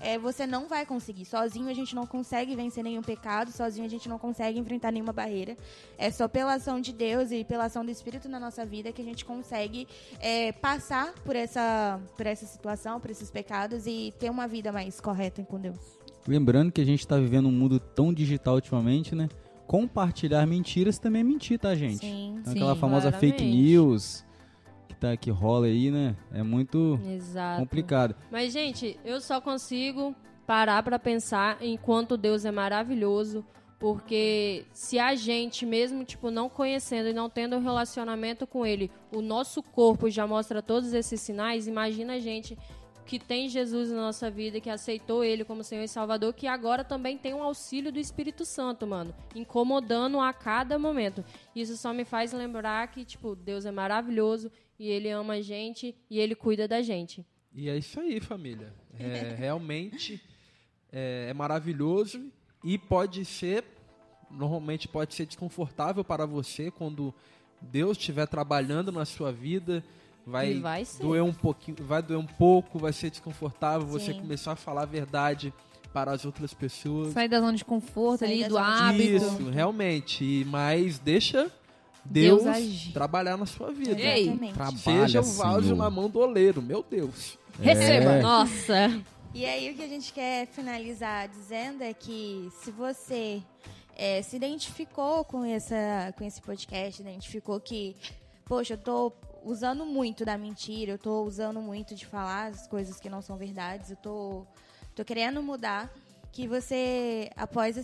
é, 0.00 0.18
você 0.18 0.46
não 0.46 0.68
vai 0.68 0.84
conseguir. 0.84 1.24
Sozinho 1.24 1.68
a 1.68 1.74
gente 1.74 1.94
não 1.94 2.06
consegue 2.06 2.54
vencer 2.54 2.82
nenhum 2.84 3.02
pecado, 3.02 3.50
sozinho 3.50 3.86
a 3.86 3.90
gente 3.90 4.08
não 4.08 4.18
consegue 4.18 4.58
enfrentar 4.58 4.92
nenhuma 4.92 5.12
barreira. 5.12 5.56
É 5.98 6.10
só 6.10 6.28
pela 6.28 6.54
ação 6.54 6.80
de 6.80 6.92
Deus 6.92 7.30
e 7.30 7.44
pela 7.44 7.64
ação 7.64 7.84
do 7.84 7.90
Espírito 7.90 8.28
na 8.28 8.38
nossa 8.38 8.64
vida 8.64 8.92
que 8.92 9.02
a 9.02 9.04
gente 9.04 9.24
consegue 9.24 9.86
é, 10.20 10.52
passar 10.52 11.12
por 11.24 11.36
essa, 11.36 12.00
por 12.16 12.26
essa 12.26 12.46
situação, 12.46 13.00
por 13.00 13.10
esses 13.10 13.30
pecados 13.30 13.86
e 13.86 14.12
ter 14.18 14.30
uma 14.30 14.46
vida 14.46 14.72
mais 14.72 15.00
correta 15.00 15.42
com 15.42 15.58
Deus. 15.58 15.78
Lembrando 16.26 16.72
que 16.72 16.80
a 16.80 16.84
gente 16.86 17.06
tá 17.06 17.18
vivendo 17.18 17.48
um 17.48 17.52
mundo 17.52 17.78
tão 17.78 18.12
digital 18.12 18.54
ultimamente, 18.54 19.14
né? 19.14 19.28
Compartilhar 19.66 20.46
mentiras 20.46 20.98
também 20.98 21.20
é 21.20 21.24
mentir, 21.24 21.58
tá, 21.58 21.74
gente? 21.74 22.00
Sim. 22.00 22.36
Então, 22.38 22.52
Sim, 22.52 22.58
aquela 22.58 22.76
famosa 22.76 23.10
fake 23.12 23.38
claramente. 23.38 23.62
news 23.62 24.18
que, 24.18 24.33
tá, 25.04 25.16
que 25.16 25.30
rola 25.30 25.66
aí, 25.66 25.90
né? 25.90 26.16
É 26.32 26.42
muito 26.42 26.98
Exato. 27.04 27.60
complicado. 27.60 28.14
Mas, 28.30 28.52
gente, 28.52 28.98
eu 29.04 29.20
só 29.20 29.40
consigo 29.40 30.14
parar 30.46 30.82
pra 30.82 30.98
pensar 30.98 31.58
em 31.60 31.76
quanto 31.76 32.16
Deus 32.16 32.44
é 32.44 32.50
maravilhoso, 32.50 33.44
porque 33.78 34.64
se 34.72 34.98
a 34.98 35.14
gente, 35.14 35.66
mesmo, 35.66 36.04
tipo, 36.04 36.30
não 36.30 36.48
conhecendo 36.48 37.08
e 37.08 37.12
não 37.12 37.28
tendo 37.28 37.56
um 37.56 37.62
relacionamento 37.62 38.46
com 38.46 38.64
Ele, 38.64 38.90
o 39.12 39.20
nosso 39.20 39.62
corpo 39.62 40.08
já 40.08 40.26
mostra 40.26 40.62
todos 40.62 40.94
esses 40.94 41.20
sinais, 41.20 41.66
imagina 41.66 42.14
a 42.14 42.18
gente 42.18 42.56
que 43.04 43.18
tem 43.18 43.48
Jesus 43.48 43.90
na 43.90 43.96
nossa 43.96 44.30
vida, 44.30 44.60
que 44.60 44.70
aceitou 44.70 45.22
Ele 45.22 45.44
como 45.44 45.62
Senhor 45.62 45.82
e 45.82 45.88
Salvador, 45.88 46.32
que 46.32 46.46
agora 46.46 46.82
também 46.82 47.18
tem 47.18 47.34
um 47.34 47.42
auxílio 47.42 47.92
do 47.92 47.98
Espírito 47.98 48.46
Santo, 48.46 48.86
mano, 48.86 49.14
incomodando 49.34 50.18
a 50.18 50.32
cada 50.32 50.78
momento. 50.78 51.22
Isso 51.54 51.76
só 51.76 51.92
me 51.92 52.04
faz 52.04 52.32
lembrar 52.32 52.88
que, 52.88 53.04
tipo, 53.04 53.36
Deus 53.36 53.66
é 53.66 53.70
maravilhoso 53.70 54.50
e 54.78 54.88
Ele 54.88 55.10
ama 55.10 55.34
a 55.34 55.40
gente 55.40 55.94
e 56.10 56.18
Ele 56.18 56.34
cuida 56.34 56.66
da 56.66 56.82
gente. 56.82 57.24
E 57.52 57.68
é 57.68 57.76
isso 57.76 58.00
aí, 58.00 58.20
família. 58.20 58.72
É, 58.98 59.34
realmente 59.38 60.20
é, 60.92 61.28
é 61.30 61.34
maravilhoso 61.34 62.30
e 62.62 62.78
pode 62.78 63.24
ser, 63.24 63.64
normalmente 64.30 64.88
pode 64.88 65.14
ser 65.14 65.26
desconfortável 65.26 66.04
para 66.04 66.26
você 66.26 66.70
quando 66.70 67.14
Deus 67.60 67.96
estiver 67.96 68.26
trabalhando 68.26 68.90
na 68.90 69.04
sua 69.04 69.32
vida. 69.32 69.84
Vai, 70.26 70.52
E 70.52 70.60
vai 70.60 70.86
doer 70.98 71.22
um 71.22 71.34
pouquinho, 71.34 71.76
vai 71.80 72.02
doer 72.02 72.18
um 72.18 72.26
pouco, 72.26 72.78
vai 72.78 72.92
ser 72.92 73.10
desconfortável 73.10 73.86
você 73.86 74.12
Sim. 74.12 74.20
começar 74.20 74.52
a 74.52 74.56
falar 74.56 74.82
a 74.82 74.86
verdade 74.86 75.52
para 75.92 76.12
as 76.12 76.24
outras 76.24 76.52
pessoas. 76.52 77.12
Sair 77.12 77.28
da 77.28 77.38
zona 77.40 77.56
de 77.56 77.64
conforto 77.64 78.20
Sair 78.20 78.42
ali, 78.42 78.48
do 78.48 78.58
hábito. 78.58 79.02
Isso, 79.02 79.50
realmente. 79.50 80.44
Mas 80.48 80.98
deixa 80.98 81.52
Deus, 82.04 82.42
Deus 82.44 82.88
trabalhar 82.92 83.36
na 83.36 83.46
sua 83.46 83.72
vida. 83.72 84.00
Ei, 84.00 84.38
Seja 84.76 85.20
o 85.20 85.24
vaso 85.24 85.62
Senhor. 85.62 85.76
na 85.76 85.90
mão 85.90 86.08
do 86.08 86.18
oleiro, 86.18 86.60
meu 86.60 86.84
Deus. 86.88 87.38
Receba. 87.60 88.12
É. 88.12 88.22
Nossa! 88.22 89.02
E 89.32 89.44
aí 89.46 89.70
o 89.70 89.74
que 89.74 89.82
a 89.82 89.88
gente 89.88 90.12
quer 90.12 90.46
finalizar 90.46 91.28
dizendo 91.28 91.82
é 91.82 91.92
que 91.92 92.48
se 92.62 92.70
você 92.70 93.42
é, 93.96 94.22
se 94.22 94.36
identificou 94.36 95.24
com, 95.24 95.44
essa, 95.44 96.14
com 96.16 96.24
esse 96.24 96.40
podcast, 96.40 97.00
identificou 97.02 97.58
que, 97.58 97.96
poxa, 98.44 98.74
eu 98.74 98.78
tô 98.78 99.12
usando 99.44 99.84
muito 99.84 100.24
da 100.24 100.38
mentira, 100.38 100.92
eu 100.92 100.98
tô 100.98 101.22
usando 101.22 101.60
muito 101.60 101.94
de 101.94 102.06
falar 102.06 102.46
as 102.46 102.66
coisas 102.66 102.98
que 103.00 103.08
não 103.08 103.20
são 103.20 103.36
verdades, 103.36 103.90
eu 103.90 103.96
tô, 103.96 104.46
tô 104.94 105.04
querendo 105.04 105.42
mudar, 105.42 105.92
que 106.34 106.48
você, 106.48 107.30
após 107.36 107.76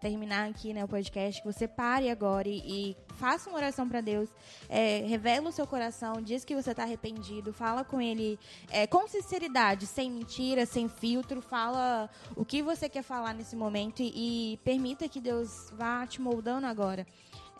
terminar 0.00 0.48
aqui 0.48 0.72
né, 0.72 0.82
o 0.82 0.88
podcast, 0.88 1.42
que 1.42 1.46
você 1.46 1.68
pare 1.68 2.08
agora 2.08 2.48
e, 2.48 2.62
e 2.64 2.96
faça 3.16 3.50
uma 3.50 3.58
oração 3.58 3.86
para 3.86 4.00
Deus, 4.00 4.30
é, 4.70 5.04
revela 5.06 5.50
o 5.50 5.52
seu 5.52 5.66
coração, 5.66 6.22
diz 6.22 6.42
que 6.42 6.54
você 6.54 6.70
está 6.70 6.84
arrependido, 6.84 7.52
fala 7.52 7.84
com 7.84 8.00
Ele 8.00 8.38
é, 8.70 8.86
com 8.86 9.06
sinceridade, 9.06 9.86
sem 9.86 10.10
mentira, 10.10 10.64
sem 10.64 10.88
filtro, 10.88 11.42
fala 11.42 12.08
o 12.34 12.42
que 12.42 12.62
você 12.62 12.88
quer 12.88 13.02
falar 13.02 13.34
nesse 13.34 13.54
momento 13.54 14.00
e, 14.00 14.54
e 14.54 14.56
permita 14.64 15.06
que 15.06 15.20
Deus 15.20 15.68
vá 15.76 16.06
te 16.06 16.22
moldando 16.22 16.66
agora. 16.66 17.06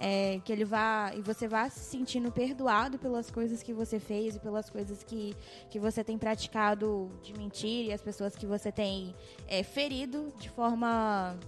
É, 0.03 0.41
que 0.47 0.51
ele 0.51 0.65
vá 0.65 1.13
e 1.15 1.21
você 1.21 1.47
vá 1.47 1.69
se 1.69 1.81
sentindo 1.81 2.33
perdoado 2.33 2.99
pelas 2.99 3.31
coisas 3.31 3.63
que 3.63 3.75
você 3.75 4.01
fez 4.01 4.35
e 4.35 4.41
pelas 4.41 4.71
coisas 4.71 5.03
que, 5.03 5.37
que 5.69 5.79
você 5.79 6.03
tem 6.03 6.17
praticado 6.17 7.11
de 7.23 7.35
mentira 7.35 7.91
e 7.91 7.93
as 7.93 8.01
pessoas 8.01 8.35
que 8.35 8.47
você 8.47 8.73
tem 8.73 9.15
é, 9.47 9.63
ferido 9.63 10.33
de 10.39 10.49
forma 10.49 11.39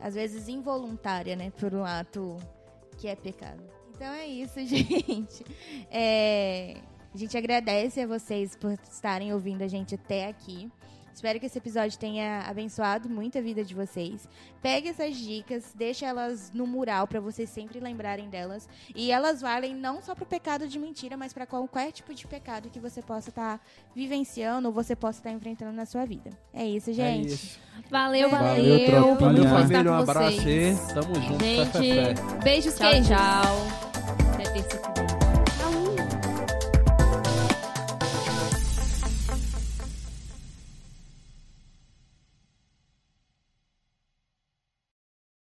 às 0.00 0.14
vezes 0.14 0.48
involuntária, 0.48 1.36
né, 1.36 1.52
por 1.52 1.72
um 1.72 1.84
ato 1.84 2.36
que 2.98 3.06
é 3.06 3.14
pecado. 3.14 3.62
Então 3.94 4.12
é 4.12 4.26
isso, 4.26 4.58
gente. 4.66 5.44
É, 5.90 6.76
a 7.14 7.16
gente 7.16 7.36
agradece 7.38 8.00
a 8.00 8.06
vocês 8.06 8.56
por 8.56 8.72
estarem 8.90 9.32
ouvindo 9.32 9.62
a 9.62 9.68
gente 9.68 9.94
até 9.94 10.26
aqui. 10.26 10.68
Espero 11.14 11.38
que 11.38 11.46
esse 11.46 11.56
episódio 11.56 11.96
tenha 11.96 12.40
abençoado 12.40 13.08
muito 13.08 13.38
a 13.38 13.40
vida 13.40 13.62
de 13.64 13.72
vocês. 13.72 14.28
Pegue 14.60 14.88
essas 14.88 15.16
dicas, 15.16 15.72
deixe 15.72 16.04
elas 16.04 16.50
no 16.52 16.66
mural 16.66 17.06
para 17.06 17.20
vocês 17.20 17.48
sempre 17.48 17.78
lembrarem 17.78 18.28
delas. 18.28 18.68
E 18.96 19.12
elas 19.12 19.40
valem 19.40 19.74
não 19.74 20.02
só 20.02 20.12
para 20.12 20.24
o 20.24 20.26
pecado 20.26 20.66
de 20.66 20.76
mentira, 20.76 21.16
mas 21.16 21.32
para 21.32 21.46
qualquer 21.46 21.92
tipo 21.92 22.12
de 22.12 22.26
pecado 22.26 22.68
que 22.68 22.80
você 22.80 23.00
possa 23.00 23.28
estar 23.30 23.64
vivenciando 23.94 24.66
ou 24.66 24.74
você 24.74 24.96
possa 24.96 25.20
estar 25.20 25.30
enfrentando 25.30 25.72
na 25.72 25.86
sua 25.86 26.04
vida. 26.04 26.30
É 26.52 26.66
isso, 26.66 26.92
gente. 26.92 27.28
É 27.30 27.34
isso. 27.34 27.60
Valeu, 27.88 28.28
valeu. 28.28 28.90
Valeu, 28.90 29.14
Valeu, 29.14 29.44
família. 29.44 29.92
Um 29.92 29.94
abraço 29.94 30.36
vocês. 30.42 30.92
Tamo 30.92 31.14
junto. 31.14 31.44
Gente. 31.44 32.42
Beijos, 32.42 32.74
Tchau, 32.74 32.90
queijos. 32.90 33.08
tchau. 33.08 33.56
Até 34.34 34.50
terça 34.50 34.78
que 34.78 35.00
vem. 35.00 35.13